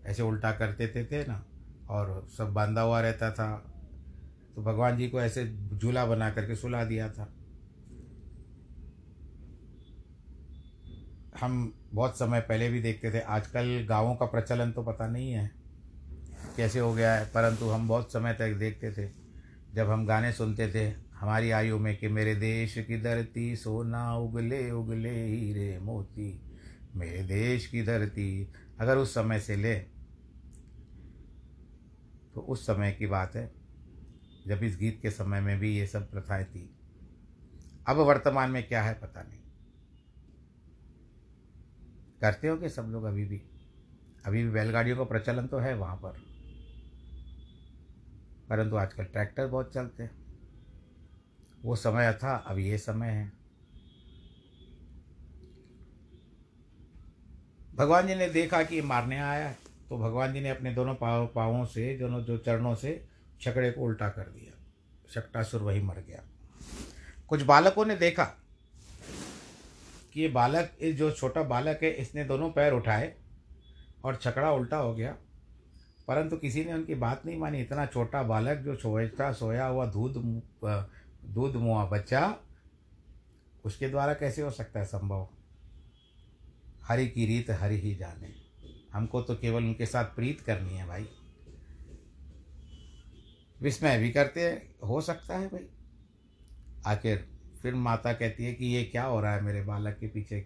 ऐसे 0.05 0.23
उल्टा 0.23 0.51
करते 0.51 0.87
थे, 0.87 1.05
थे 1.05 1.25
ना 1.27 1.45
और 1.89 2.27
सब 2.37 2.53
बांधा 2.53 2.81
हुआ 2.81 3.01
रहता 3.01 3.31
था। 3.31 3.67
तो 4.55 4.61
भगवान 4.63 4.97
जी 4.97 5.07
को 5.09 5.21
ऐसे 5.21 5.45
झूला 5.77 6.05
बना 6.05 6.29
करके 6.29 6.55
सुला 6.55 6.83
दिया 6.83 7.09
था। 7.09 7.33
हम 11.39 11.80
बहुत 11.93 12.17
समय 12.19 12.39
पहले 12.39 12.69
भी 12.69 12.81
देखते 12.81 13.11
थे। 13.11 13.19
आजकल 13.19 13.85
गाँवों 13.89 14.15
का 14.15 14.25
प्रचलन 14.25 14.71
तो 14.71 14.83
पता 14.83 15.07
नहीं 15.07 15.31
है 15.31 15.49
कैसे 16.57 16.79
हो 16.79 16.93
गया 16.93 17.13
है, 17.15 17.25
परंतु 17.25 17.65
हम 17.65 17.87
बहुत 17.87 18.13
समय 18.13 18.33
तक 18.33 18.53
देखते 18.53 18.91
थे। 18.91 19.09
जब 19.73 19.89
हम 19.89 20.05
गाने 20.05 20.31
सुनते 20.31 20.67
थे, 20.67 20.87
हमारी 21.15 21.51
आयु 21.51 21.77
में 21.79 21.95
कि 21.97 22.07
मेरे 22.07 22.35
देश 22.35 22.73
की 22.77 23.01
धरती 23.01 23.55
सोना 23.55 24.13
उगले 24.15 24.69
उगले 24.71 25.13
हीरे 25.25 25.77
मोती, 25.79 26.41
मेरे 26.95 27.23
देश 27.23 27.67
की 27.67 27.83
धरती 27.83 28.51
अगर 28.79 28.97
उस 28.97 29.13
समय 29.13 29.39
से 29.39 29.55
ले 29.55 29.75
तो 32.35 32.41
उस 32.41 32.65
समय 32.67 32.91
की 32.91 33.07
बात 33.07 33.35
है, 33.35 33.51
जब 34.47 34.63
इस 34.63 34.77
गीत 34.77 34.99
के 35.01 35.11
समय 35.11 35.41
में 35.41 35.59
भी 35.59 35.75
ये 35.77 35.87
सब 35.87 36.09
प्रथाएँ 36.11 36.45
थी। 36.45 36.69
अब 37.87 37.97
वर्तमान 37.97 38.51
में 38.51 38.67
क्या 38.67 38.83
है 38.83 38.93
पता 38.93 39.21
नहीं। 39.21 39.40
करते 42.21 42.47
हो 42.47 42.57
कि 42.57 42.69
सब 42.69 42.81
लोग 42.81 43.03
अभी 43.03 43.25
भी? 43.25 43.41
अभी 44.25 44.43
भी 44.43 44.49
बैलगाड़ियों 44.49 44.97
का 44.97 45.03
प्रचलन 45.03 45.47
तो 45.47 45.57
है 45.57 45.75
वहाँ 45.75 45.95
पर। 45.95 46.11
परंतु 48.49 48.75
आजकल 48.75 49.03
ट्रैक्टर 49.03 49.47
बहुत 49.47 49.73
चलते 49.73 50.03
हैं। 50.03 50.11
वो 51.63 51.75
समय 51.75 52.13
था, 52.13 52.35
अब 52.35 52.57
ये 52.57 52.77
समय 52.77 53.07
है। 53.07 53.31
भगवान 57.75 58.07
जी 58.07 58.15
ने 58.15 58.29
देखा 58.29 58.63
कि 58.63 58.81
मारने 58.81 59.19
आया 59.19 59.47
है 59.47 59.57
तो 59.89 59.97
भगवान 59.97 60.33
जी 60.33 60.41
ने 60.41 60.49
अपने 60.49 60.73
दोनों 60.73 60.95
पाव, 60.95 61.27
पाँवों 61.27 61.65
से, 61.65 61.97
दोनों 61.97 62.21
जो 62.21 62.37
चरणों 62.37 62.75
से 62.75 63.07
छकड़े 63.41 63.71
को 63.71 63.81
उल्टा 63.81 64.09
कर 64.09 64.23
दिया। 64.23 64.57
शक्टासुर 65.09 65.61
वही 65.61 65.81
मर 65.81 65.99
गया। 66.07 66.23
कुछ 67.27 67.41
बालकों 67.41 67.85
ने 67.85 67.95
देखा 67.95 68.23
कि 70.13 70.21
ये 70.21 70.27
बालक 70.27 70.77
इस 70.79 70.95
जो 70.95 71.11
छोटा 71.11 71.43
बालक 71.43 71.79
है, 71.83 71.91
इसने 71.91 72.23
दोनों 72.23 72.51
पैर 72.51 72.73
उठाए 72.73 73.15
और 74.03 74.15
छकड़ा 74.15 74.51
उल्टा 74.51 74.77
हो 74.77 74.95
गया। 74.95 75.17
परंतु 76.07 76.37
किसी 76.37 76.65
ने 76.65 76.73
उनकी 76.73 76.95
बात 76.95 77.25
नहीं 77.25 77.37
मानी। 77.37 77.61
इतना 77.61 77.85
छोटा 77.85 78.23
बालक 78.23 78.57
जो 78.57 78.75
सोचता 78.75 79.33
सोया 79.33 79.65
हुआ 79.65 79.85
दूध 79.85 80.13
दूध 81.25 81.55
मुआ 81.55 81.85
बच्चा, 81.85 82.37
उसके 83.65 83.89
द्वारा 83.89 84.13
कैसे 84.13 84.41
हो 84.41 84.51
सकता 84.51 84.79
है 84.79 84.85
संभव? 84.85 85.29
हरि 86.83 87.07
की 87.07 87.25
रीत 87.25 87.49
हरि 87.49 87.79
ही 87.79 87.95
जाने। 87.95 88.33
हमको 88.93 89.21
तो 89.21 89.35
केवल 89.35 89.63
उनके 89.63 89.85
साथ 89.85 90.05
प्रीत 90.05 90.41
करनी 90.41 90.73
है 90.73 90.87
भाई। 90.87 91.07
विस्मय 93.61 93.99
भी 93.99 94.11
करते 94.11 94.49
हैं, 94.49 94.75
हो 94.87 95.01
सकता 95.01 95.37
है 95.37 95.47
भाई। 95.47 95.67
आखिर 96.85 97.30
फिर 97.61 97.75
माता 97.75 98.13
कहती 98.13 98.45
है 98.45 98.53
कि 98.53 98.65
ये 98.65 98.83
क्या 98.83 99.03
हो 99.03 99.21
रहा 99.21 99.33
है 99.33 99.41
मेरे 99.41 99.61
बालक 99.61 99.97
के 99.99 100.07
पीछे? 100.07 100.39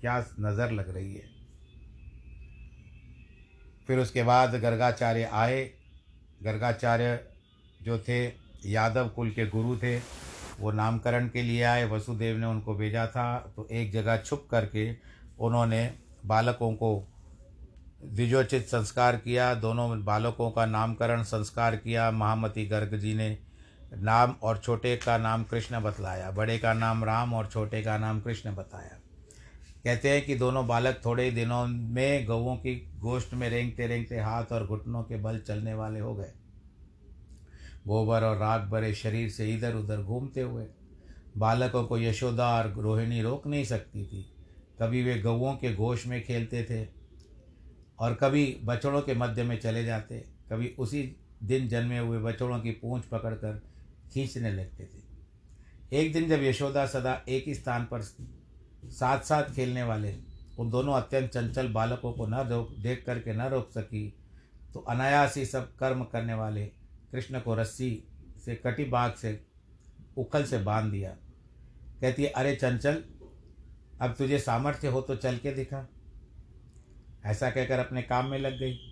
क्या 0.00 0.18
नज़र 0.40 0.70
लग 0.70 0.94
रही 0.94 1.14
है? 1.14 1.24
फिर 3.86 3.98
उसके 3.98 4.22
बाद 4.22 4.54
गर्गाचार्य 4.54 5.22
आए। 5.22 5.70
गर्गाचार्य 6.42 7.24
जो 7.82 7.98
थे, 7.98 8.26
यादव 8.66 9.08
कुल 9.08 9.30
के 9.30 9.46
गुरु 9.46 9.76
थे, 9.76 9.98
वो 10.60 10.72
नामकरण 10.72 11.28
के 11.28 11.42
लिए 11.42 11.62
आए। 11.62 11.84
वसुदेव 11.84 12.36
ने 12.36 12.46
उनको 12.46 12.74
भेजा 12.74 13.06
था। 13.06 13.52
तो 13.56 13.68
एक 13.72 13.92
जगह 13.92 14.16
छुप 14.16 14.48
करके 14.50 14.96
उन्होंने 15.38 15.94
बालकों 16.26 16.74
को 16.74 17.08
द्विजोचित 18.04 18.66
संस्कार 18.66 19.16
किया। 19.16 19.54
दोनों 19.54 20.04
बालकों 20.04 20.50
का 20.50 20.66
नामकरण 20.66 21.22
संस्कार 21.22 21.76
किया। 21.76 22.10
महामती 22.10 22.66
गर्ग 22.66 22.96
जी 22.96 23.14
ने 23.14 23.38
नाम 23.92 24.34
और 24.42 24.58
छोटे 24.58 24.96
का 24.96 25.18
नाम 25.18 25.44
कृष्ण 25.44 25.80
बतलाया, 25.80 26.30
बड़े 26.30 26.58
का 26.58 26.72
नाम 26.72 27.04
राम 27.04 27.34
और 27.34 27.46
छोटे 27.46 27.82
का 27.82 27.98
नाम 27.98 28.20
कृष्ण 28.20 28.54
बताया। 28.54 28.98
कहते 29.84 30.10
हैं 30.10 30.24
कि 30.24 30.34
दोनों 30.34 30.66
बालक 30.66 31.00
थोड़े 31.04 31.24
ही 31.24 31.30
दिनों 31.30 31.66
में 31.66 32.26
गौों 32.26 32.56
की 32.56 32.74
गोश्त 32.98 33.34
में 33.34 33.48
रेंगते 33.50 33.86
रेंगते 33.86 34.18
हाथ 34.18 34.52
और 34.52 34.66
घुटनों 34.66 35.02
के 35.02 35.16
बल 35.16 35.38
चलने 35.38 35.74
वाले 35.74 36.00
हो 36.00 36.14
गए। 36.14 36.32
गोबर 37.86 38.22
और 38.22 38.36
राग 38.36 38.68
भरे 38.70 38.94
शरीर 38.94 39.30
से 39.30 39.48
इधर 39.54 39.74
उधर 39.74 40.02
घूमते 40.02 40.40
हुए 40.40 40.66
बालकों 41.36 41.84
को 41.84 41.98
यशोदा 41.98 42.48
और 42.56 42.72
रोहिणी 42.72 43.22
रोक 43.22 43.46
नहीं 43.46 43.64
सकती 43.64 44.04
थी। 44.04 44.22
कभी 44.80 45.02
वे 45.02 45.18
गौों 45.18 45.54
के 45.54 45.74
गोश 45.74 46.06
में 46.06 46.22
खेलते 46.24 46.62
थे 46.62 46.84
और 47.98 48.14
कभी 48.14 48.60
बछड़ों 48.64 49.00
के 49.02 49.14
मध्य 49.14 49.42
में 49.42 49.58
चले 49.60 49.84
जाते। 49.84 50.18
कभी 50.50 50.74
उसी 50.78 51.02
दिन 51.42 51.68
जन्मे 51.68 51.98
हुए 51.98 52.18
बछड़ों 52.18 52.60
की 52.60 52.70
पूंछ 52.70 53.04
पकड़कर 53.04 53.62
खींचने 54.12 54.52
लगते 54.52 54.84
थे। 54.84 55.98
एक 55.98 56.12
दिन 56.12 56.28
जब 56.28 56.42
यशोदा 56.42 56.86
सदा 56.86 57.22
एक 57.28 57.44
ही 57.46 57.54
स्थान 57.54 57.84
पर 57.84 58.02
साथ 58.02 59.20
साथ 59.20 59.54
खेलने 59.54 59.82
वाले, 59.82 60.14
उन 60.58 60.70
दोनों 60.70 60.94
अत्यंत 60.94 61.30
चंचल 61.30 61.68
बालकों 61.68 62.12
को 62.12 62.26
न 62.26 62.34
रोक, 62.34 62.74
देख 62.78 63.02
करके 63.06 63.32
न 63.32 63.42
रोक 63.42 63.70
सकी 63.70 64.16
तो 64.74 64.80
अनायास 64.80 65.36
ही 65.36 65.44
सब 65.46 65.76
कर्म 65.76 66.04
करने 66.04 66.34
वाले 66.34 66.66
कृष्ण 67.12 67.40
को 67.40 67.54
रस्सी 67.54 68.02
से, 68.44 68.54
कटी 68.56 68.84
बाग 68.84 69.14
से, 69.14 69.40
उखल 70.16 70.44
से 70.44 70.58
बाँध 70.58 70.90
दिया। 70.92 71.10
कहती 72.00 72.22
है 72.22 72.30
अरे 72.30 72.54
चंचल, 72.56 73.02
अब 74.00 74.14
तुझे 74.18 74.38
सामर्थ्य 74.38 74.88
हो 74.88 75.00
तो 75.00 75.16
चल 75.16 75.36
के 75.36 75.52
दिखा। 75.52 75.86
ऐसा 77.24 77.50
कहकर 77.50 77.78
अपने 77.78 78.02
काम 78.02 78.26
में 78.26 78.38
लग 78.38 78.58
गई। 78.58 78.89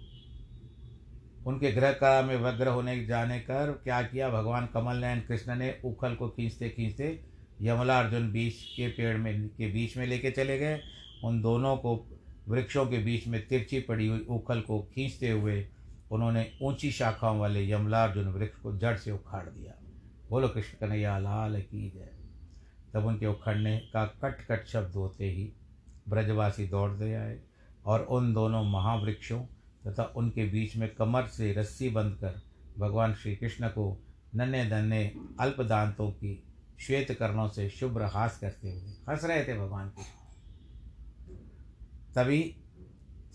उनके 1.48 1.72
गृह 1.72 1.92
कला 1.92 2.22
में 2.22 2.37
वग्र 2.37 2.68
होने 2.68 3.06
जाने 3.06 3.40
कर 3.40 3.80
क्या 3.84 4.02
किया? 4.02 4.28
भगवान 4.30 4.66
कमल 4.66 4.96
नयन 4.96 5.20
कृष्ण 5.20 5.56
ने 5.56 5.80
उखल 5.84 6.14
को 6.14 6.28
खींचते 6.28 6.68
खींचते 6.68 7.24
यमला 7.62 7.98
अर्जुन 7.98 8.32
बीच 8.32 8.54
के 8.54 8.88
पेड़ 8.88 9.16
में, 9.16 9.48
के 9.48 9.72
बीच 9.72 9.96
में 9.96 10.06
लेके 10.06 10.30
चले 10.30 10.58
गए। 10.58 10.80
उन 11.24 11.40
दोनों 11.40 11.76
को, 11.76 12.18
वृक्षों 12.48 12.87
के 12.87 12.98
बीच 12.98 13.26
में 13.28 13.48
तिरछी 13.48 13.80
पड़ी 13.80 14.06
हुई 14.06 14.26
उखल 14.30 14.61
को 14.61 14.80
खींचते 14.94 15.30
हुए 15.30 15.68
उन्होंने 16.11 16.52
ऊँची 16.62 16.92
शाखाओं 16.92 17.38
वाले 17.38 17.70
यमला 17.70 18.04
अर्जुन 18.04 18.28
वृक्ष 18.28 18.58
को 18.58 18.76
जड़ 18.76 18.96
से 18.96 19.11
उखाड़ 19.11 19.46
दिया। 19.46 19.72
बोलो, 20.30 20.48
कृष्ण 20.48 20.87
कन्हैया, 20.87 21.18
लाल 21.18 21.61
की 21.61 21.90
जय। 21.90 22.11
तब 22.94 23.06
उनके 23.06 23.26
उखड़ने 23.26 23.78
का 23.78 24.04
कट 24.04 24.46
कट 24.46 24.66
शब्द 24.66 24.94
होते 24.94 25.24
ही 25.24 25.52
ब्रजवासी 26.08 26.66
दौड़ते 26.68 27.14
आए 27.14 27.40
और 27.87 28.00
उन 28.00 28.34
दोनों 28.34 28.64
महावृक्षों 28.64 29.40
तथा 29.88 30.03
उनके 30.16 30.44
बीच 30.44 30.77
में 30.77 30.94
कमर 30.94 31.27
से 31.27 31.53
रस्सी 31.53 31.88
बंध 31.90 32.14
कर 32.14 32.40
भगवान 32.79 33.14
श्री 33.14 33.37
कृष्ण 33.37 33.68
को 33.68 34.05
नन्हे 34.35 34.64
दन्ने 34.64 35.16
अल्प 35.40 35.61
दांतों 35.61 36.11
की 36.11 36.44
श्वेत 36.81 37.12
कर्णों 37.12 37.48
से 37.48 37.68
शुभ्र 37.70 38.03
हास 38.05 38.38
करते 38.38 38.70
हुए 38.70 38.92
हंस 39.09 39.24
रहे 39.24 39.44
थे 39.44 39.59
भगवान 39.59 39.88
कृष्ण 39.88 40.16
तभी 42.14 42.57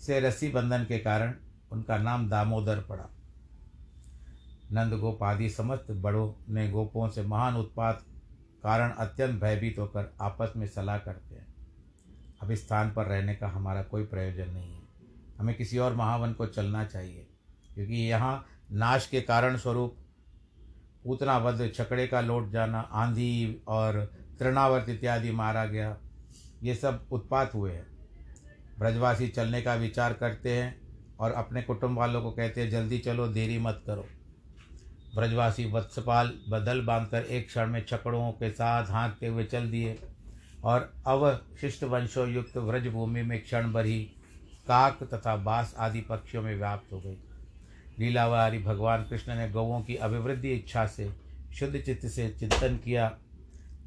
से 0.00 0.20
रस्सी 0.20 0.48
बंधन 0.48 0.84
के 0.84 0.98
कारण 0.98 1.34
उनका 1.72 1.98
नाम 1.98 2.28
दामोदर 2.28 2.80
पड़ा। 2.80 3.08
नंद 4.72 4.94
गोप 4.94 5.22
आदि 5.22 5.48
समस्त 5.48 5.90
बड़ों 5.90 6.32
ने 6.54 6.68
गोपों 6.70 7.08
से 7.08 7.22
महान 7.22 7.56
उत्पात 7.56 8.04
कारण 8.62 8.90
अत्यंत 8.90 9.40
भयभीत 9.40 9.78
होकर 9.78 10.14
आपस 10.20 10.52
में 10.56 10.66
सलाह 10.66 10.98
करते 10.98 11.34
हैं। 11.34 11.46
अब 12.42 12.50
इस 12.50 12.66
स्थान 12.66 12.92
पर 12.92 13.06
रहने 13.06 13.34
का 13.34 13.48
हमारा 13.48 13.82
कोई 13.82 14.04
प्रयोजन 14.04 14.50
नहीं 14.50 14.74
है। 14.74 14.83
हमें 15.38 15.54
किसी 15.56 15.78
और 15.78 15.94
महावन 15.94 16.32
को 16.32 16.46
चलना 16.46 16.84
चाहिए, 16.84 17.26
क्योंकि 17.74 17.94
यहाँ 18.00 18.44
नाश 18.72 19.06
के 19.06 19.20
कारण 19.22 19.56
स्वरूप, 19.56 19.96
पूतना 21.04 21.36
वध 21.38 21.70
छकड़े 21.74 22.06
का 22.06 22.20
लौट 22.20 22.50
जाना, 22.50 22.80
आंधी 22.80 23.62
और 23.68 24.04
तृणावर्त 24.38 24.88
इत्यादि 24.88 25.30
मारा 25.32 25.64
गया, 25.66 25.96
ये 26.62 26.74
सब 26.74 27.06
उत्पात 27.12 27.54
हुए 27.54 27.72
हैं। 27.72 27.86
ब्रजवासी 28.78 29.28
चलने 29.28 29.60
का 29.62 29.74
विचार 29.74 30.12
करते 30.12 30.52
हैं 30.52 30.74
और 31.20 31.32
अपने 31.32 31.62
कुटुंब 31.62 31.98
वालों 31.98 32.22
को 32.22 32.30
कहते 32.30 32.60
हैं, 32.60 32.70
जल्दी 32.70 32.98
चलो, 32.98 33.26
देरी 33.28 33.58
मत 33.58 33.82
करो। 33.86 34.06
ब्रजवासी 35.14 35.64
वत्सपाल 35.70 36.32
बदल 36.50 36.80
बांधकर 36.80 37.22
एक 37.22 37.46
क्षण 37.46 37.66
में 37.66 37.84
छकड़ों 37.84 38.30
के 38.32 38.50
साथ 38.50 38.90
हाँकते 38.90 39.26
हुए 39.26 39.44
चल 39.44 39.70
दिए 39.70 39.98
और 40.64 40.92
अवशिष्ट 41.06 41.84
वंशों 41.84 42.28
युक्त 42.28 42.56
व्रजभूमि 42.58 43.22
में 43.22 43.40
क्षण 43.42 43.72
भर 43.72 43.86
ही 43.86 44.00
काक 44.68 45.02
तथा 45.02 45.36
बास 45.36 45.74
आदि 45.78 46.00
पक्षियों 46.00 46.42
में 46.42 46.56
व्याप्त 46.56 46.92
हो 46.92 47.00
गई। 47.00 47.16
लीलावारी 47.98 48.58
भगवान 48.58 49.02
कृष्ण 49.02 49.34
ने 49.34 49.50
गौों 49.50 49.80
की 49.80 49.96
अभिवृद्धि 49.96 50.52
इच्छा 50.52 50.86
से, 50.86 51.12
शुद्ध 51.54 51.80
चित्त 51.80 52.06
से 52.06 52.28
चिंतन 52.28 52.76
किया। 52.84 53.18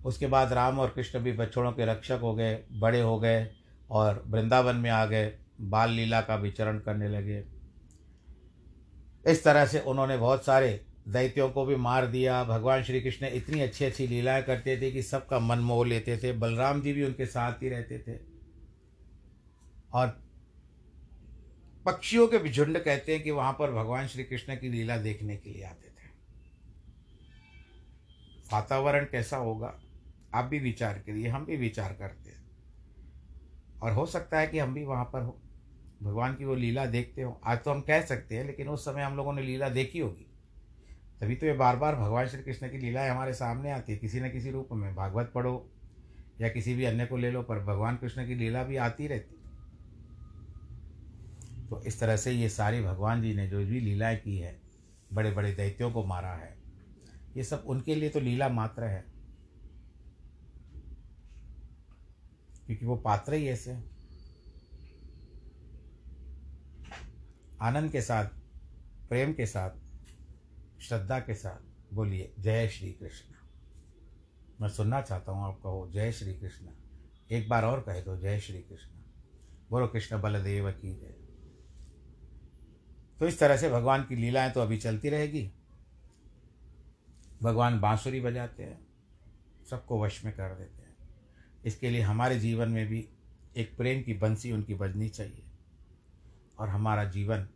उसके 0.05 0.27
बाद 0.27 0.53
राम 0.53 0.79
और 0.79 0.89
कृष्ण 0.89 1.19
भी 1.19 1.31
बछड़ों 1.31 1.71
के 1.71 1.85
रक्षक 1.85 2.19
हो 2.21 2.35
गए, 2.35 2.63
बड़े 2.71 3.01
हो 3.01 3.19
गए 3.19 3.51
और 3.89 4.23
वृंदावन 4.27 4.75
में 4.75 4.89
आ 4.89 5.05
गए, 5.05 5.33
बाल 5.61 5.91
लीला 5.91 6.21
का 6.21 6.35
विचरण 6.35 6.79
करने 6.79 7.09
लगे। 7.09 7.43
इस 9.27 9.43
तरह 9.43 9.65
से 9.65 9.79
उन्होंने 9.79 10.17
बहुत 10.17 10.45
सारे 10.45 10.85
दैत्यों 11.07 11.49
को 11.49 11.65
भी 11.65 11.75
मार 11.75 12.07
दिया। 12.07 12.43
भगवान 12.43 12.83
श्री 12.83 13.01
कृष्ण 13.01 13.25
इतनी 13.25 13.61
अच्छी 13.61 13.85
अच्छी 13.85 14.07
लीलाएँ 14.07 14.43
करते 14.43 14.81
थे 14.81 14.91
कि 14.91 15.01
सबका 15.01 15.39
मन 15.39 15.59
मोह 15.59 15.87
लेते 15.87 16.17
थे। 16.17 16.33
बलराम 16.33 16.81
जी 16.81 16.93
भी 16.93 17.03
उनके 17.03 17.25
साथ 17.25 17.53
ही 17.53 17.69
रहते 17.69 17.99
थे। 17.99 18.19
और 19.93 20.26
पक्षियों 21.87 22.27
के 22.27 22.37
भी 22.37 22.51
झुंड 22.51 22.79
कहते 22.79 23.13
हैं 23.13 23.23
कि 23.23 23.31
वहाँ 23.31 23.53
पर 23.53 23.71
भगवान 23.71 24.07
श्री 24.07 24.23
कृष्ण 24.23 24.55
की 24.55 24.69
लीला 24.69 24.97
देखने 24.97 25.37
के 25.37 25.49
लिए 25.49 25.63
आते 25.63 25.89
थे। 25.89 26.07
वातावरण 28.53 29.03
कैसा 29.03 29.37
होगा? 29.37 29.79
आप 30.33 30.45
भी 30.45 30.59
विचार 30.59 30.99
करिए, 30.99 31.27
हम 31.27 31.45
भी 31.45 31.57
विचार 31.57 31.93
करते 31.93 32.29
हैं। 32.29 32.51
और 33.81 33.91
हो 33.91 34.05
सकता 34.05 34.39
है 34.39 34.47
कि 34.47 34.59
हम 34.59 34.73
भी 34.73 34.83
वहाँ 34.83 35.05
पर 35.05 35.21
हो। 35.21 35.41
भगवान 36.03 36.35
की 36.35 36.45
वो 36.45 36.55
लीला 36.55 36.85
देखते 36.85 37.21
हो। 37.21 37.41
आज 37.45 37.63
तो 37.63 37.71
हम 37.71 37.81
कह 37.81 38.01
सकते 38.01 38.35
हैं, 38.37 38.45
लेकिन 38.45 38.67
उस 38.67 38.85
समय 38.85 39.01
हम 39.01 39.17
लोगों 39.17 39.33
ने 39.33 39.41
लीला 39.41 39.69
देखी 39.69 39.99
होगी। 39.99 40.31
तभी 41.21 41.35
तो 41.35 41.45
ये 41.45 41.53
बार 41.53 41.75
बार 41.75 41.95
भगवान 41.95 42.27
श्री 42.27 42.43
कृष्ण 42.43 42.71
की 42.71 42.77
लीलाएँ 42.77 43.09
हमारे 43.09 43.33
सामने 43.33 43.71
आती 43.71 43.91
है। 43.91 43.97
किसी 43.97 44.19
न 44.19 44.29
किसी 44.29 44.51
रूप 44.51 44.69
में। 44.71 44.95
भागवत 44.95 45.31
पढ़ो 45.35 45.71
या 46.41 46.49
किसी 46.49 46.75
भी 46.75 46.85
अन्य 46.85 47.05
को 47.05 47.17
ले 47.17 47.31
लो, 47.31 47.41
पर 47.41 47.59
भगवान 47.59 47.95
कृष्ण 47.95 48.27
की 48.27 48.35
लीला 48.35 48.63
भी 48.63 48.75
आती 48.75 49.07
रहती 49.07 49.36
तो 51.69 51.83
इस 51.83 51.99
तरह 51.99 52.17
से 52.17 52.31
ये 52.31 52.49
सारी 52.49 52.81
भगवान 52.81 53.21
जी 53.21 53.33
ने 53.33 53.47
जो 53.47 53.57
भी 53.57 53.79
लीलाएँ 53.79 54.17
की 54.17 54.37
है 54.37 54.61
बड़े 55.13 55.31
बड़े 55.31 55.53
दैत्यों 55.53 55.91
को 55.91 56.05
मारा 56.05 56.33
है। 56.33 56.57
ये 57.37 57.43
सब 57.43 57.63
उनके 57.67 57.95
लिए 57.95 58.09
तो 58.09 58.19
लीला 58.19 58.49
मात्र 58.49 58.83
है। 58.83 59.05
क्योंकि 62.65 62.85
वो 62.85 62.95
पात्र 62.95 63.33
ही 63.33 63.47
ऐसे 63.47 63.97
आनंद 67.61 67.91
के 67.91 68.01
साथ, 68.01 68.25
प्रेम 69.09 69.33
के 69.33 69.45
साथ, 69.45 69.71
श्रद्धा 70.79 71.19
के 71.19 71.33
साथ 71.33 71.93
बोलिए, 71.93 72.33
जय 72.39 72.67
श्री 72.67 72.91
कृष्ण। 72.91 73.33
मैं 74.61 74.69
सुनना 74.69 75.01
चाहता 75.01 75.31
हूँ 75.31 75.45
आप 75.45 75.59
कहो, 75.63 75.91
जय 75.93 76.11
श्री 76.11 76.33
कृष्ण। 76.33 76.67
एक 77.31 77.49
बार 77.49 77.65
और 77.65 77.79
कह 77.79 78.01
दो 78.01 78.17
जय 78.17 78.39
श्री 78.39 78.61
कृष्ण। 78.61 78.89
बोलो, 79.69 79.87
कृष्ण 79.87 80.21
बलदेव 80.21 80.71
की 80.71 80.95
जय। 80.95 81.26
तो 83.19 83.27
इस 83.27 83.39
तरह 83.39 83.57
से 83.57 83.69
भगवान 83.69 84.03
की 84.03 84.15
लीलाएँ 84.15 84.51
तो 84.51 84.61
अभी 84.61 84.77
चलती 84.77 85.09
रहेगी। 85.09 85.51
भगवान 87.43 87.79
बांसुरी 87.79 88.19
बजाते 88.21 88.63
हैं, 88.63 88.79
सबको 89.69 90.01
वश 90.03 90.23
में 90.25 90.33
कर 90.33 90.55
देते 90.55 90.81
हैं। 90.81 90.95
इसके 91.65 91.89
लिए 91.89 92.01
हमारे 92.01 92.39
जीवन 92.39 92.69
में 92.69 92.87
भी 92.87 93.07
एक 93.57 93.77
प्रेम 93.77 94.03
की 94.03 94.13
बंसी 94.13 94.51
उनकी 94.51 94.73
बजनी 94.73 95.09
चाहिए 95.09 95.43
और 96.59 96.69
हमारा 96.69 97.03
जीवन 97.03 97.47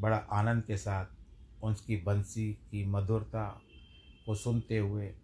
बड़ा 0.00 0.16
आनंद 0.16 0.64
के 0.64 0.76
साथ 0.76 1.64
उसकी 1.64 1.96
बंसी 1.96 2.52
की 2.52 2.84
मधुरता 2.84 3.62
को 4.26 4.34
सुनते 4.34 4.78
हुए 4.78 5.14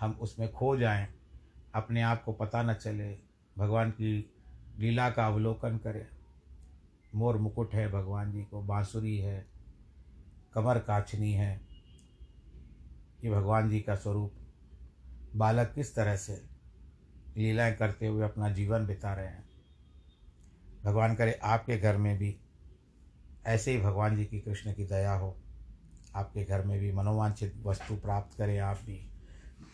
हम 0.00 0.12
उसमें 0.20 0.52
खो 0.52 0.76
जाएँ, 0.76 1.06
अपने 1.74 2.02
आप 2.02 2.24
को 2.24 2.32
पता 2.32 2.62
न 2.62 2.74
चले, 2.74 3.18
भगवान 3.58 3.90
की 3.90 4.30
लीला 4.78 5.10
का 5.10 5.26
अवलोकन 5.26 5.78
करें। 5.78 6.06
मोर 7.16 7.36
मुकुट 7.36 7.74
है, 7.74 7.92
भगवान 7.92 8.32
जी 8.32 8.42
को 8.42 8.62
बांसुरी 8.62 9.18
है, 9.18 9.46
कमर 10.54 10.78
काछनी 10.78 11.32
है। 11.32 11.60
ये 13.24 13.30
भगवान 13.30 13.70
जी 13.70 13.80
का 13.80 13.94
स्वरूप। 13.94 14.32
बालक 15.36 15.72
किस 15.74 15.94
तरह 15.94 16.16
से 16.16 16.46
लीलाएँ 17.36 17.74
करते 17.74 18.06
हुए 18.06 18.24
अपना 18.24 18.50
जीवन 18.50 18.86
बिता 18.86 19.14
रहे 19.14 19.26
हैं? 19.26 19.48
भगवान 20.84 21.14
करे, 21.14 21.32
आपके 21.32 21.78
घर 21.78 21.96
में 21.96 22.18
भी 22.18 22.40
ऐसे 23.46 23.70
ही 23.70 23.80
भगवान 23.80 24.16
जी 24.16 24.24
की 24.24 24.40
कृष्ण 24.40 24.74
की 24.74 24.84
दया 24.84 25.12
हो। 25.12 25.36
आपके 26.14 26.44
घर 26.44 26.64
में 26.64 26.80
भी 26.80 26.92
मनोवांछित 26.92 27.54
वस्तु 27.62 27.96
प्राप्त 27.96 28.38
करें 28.38 28.58
आप 28.58 28.76
भी। 28.76 29.10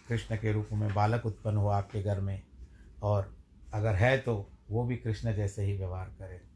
कृष्ण 0.09 0.37
के 0.37 0.53
रूप 0.53 0.69
में 0.73 0.95
बालक 0.95 1.27
उत्पन्न 1.27 1.57
हो 1.57 1.69
आपके 1.69 2.03
घर 2.03 2.21
में। 2.21 2.43
और 3.03 3.37
अगर 3.75 3.95
है 3.95 4.19
तो 4.19 4.51
वो 4.71 4.85
भी 4.85 4.97
कृष्ण 4.97 5.35
जैसे 5.35 5.65
ही 5.65 5.77
व्यवहार 5.77 6.07
करें। 6.09 6.52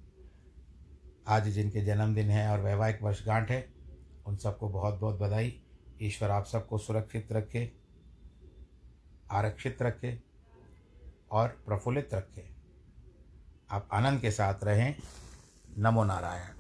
आज 1.29 1.49
जिनके 1.49 1.81
जन्मदिन 1.81 2.31
है 2.31 2.51
और 2.51 2.61
वैवाहिक 2.61 3.03
वर्षगांठ 3.03 3.51
है, 3.51 3.73
उन 4.27 4.37
सबको 4.37 4.69
बहुत 4.69 4.95
बहुत 4.95 5.19
बधाई। 5.19 5.63
ईश्वर 6.03 6.31
आप 6.31 6.45
सबको 6.45 6.79
सुरक्षित 6.79 7.33
रखे, 7.33 7.73
आरक्षित 9.31 9.83
रखे 9.83 10.23
और 11.31 11.49
प्रफुल्लित 11.49 12.15
रखे। 12.15 12.49
आप 13.71 13.89
आनंद 13.93 14.21
के 14.21 14.31
साथ 14.31 14.65
रहें। 14.65 14.97
नमो 15.79 16.05
नारायण। 16.05 16.56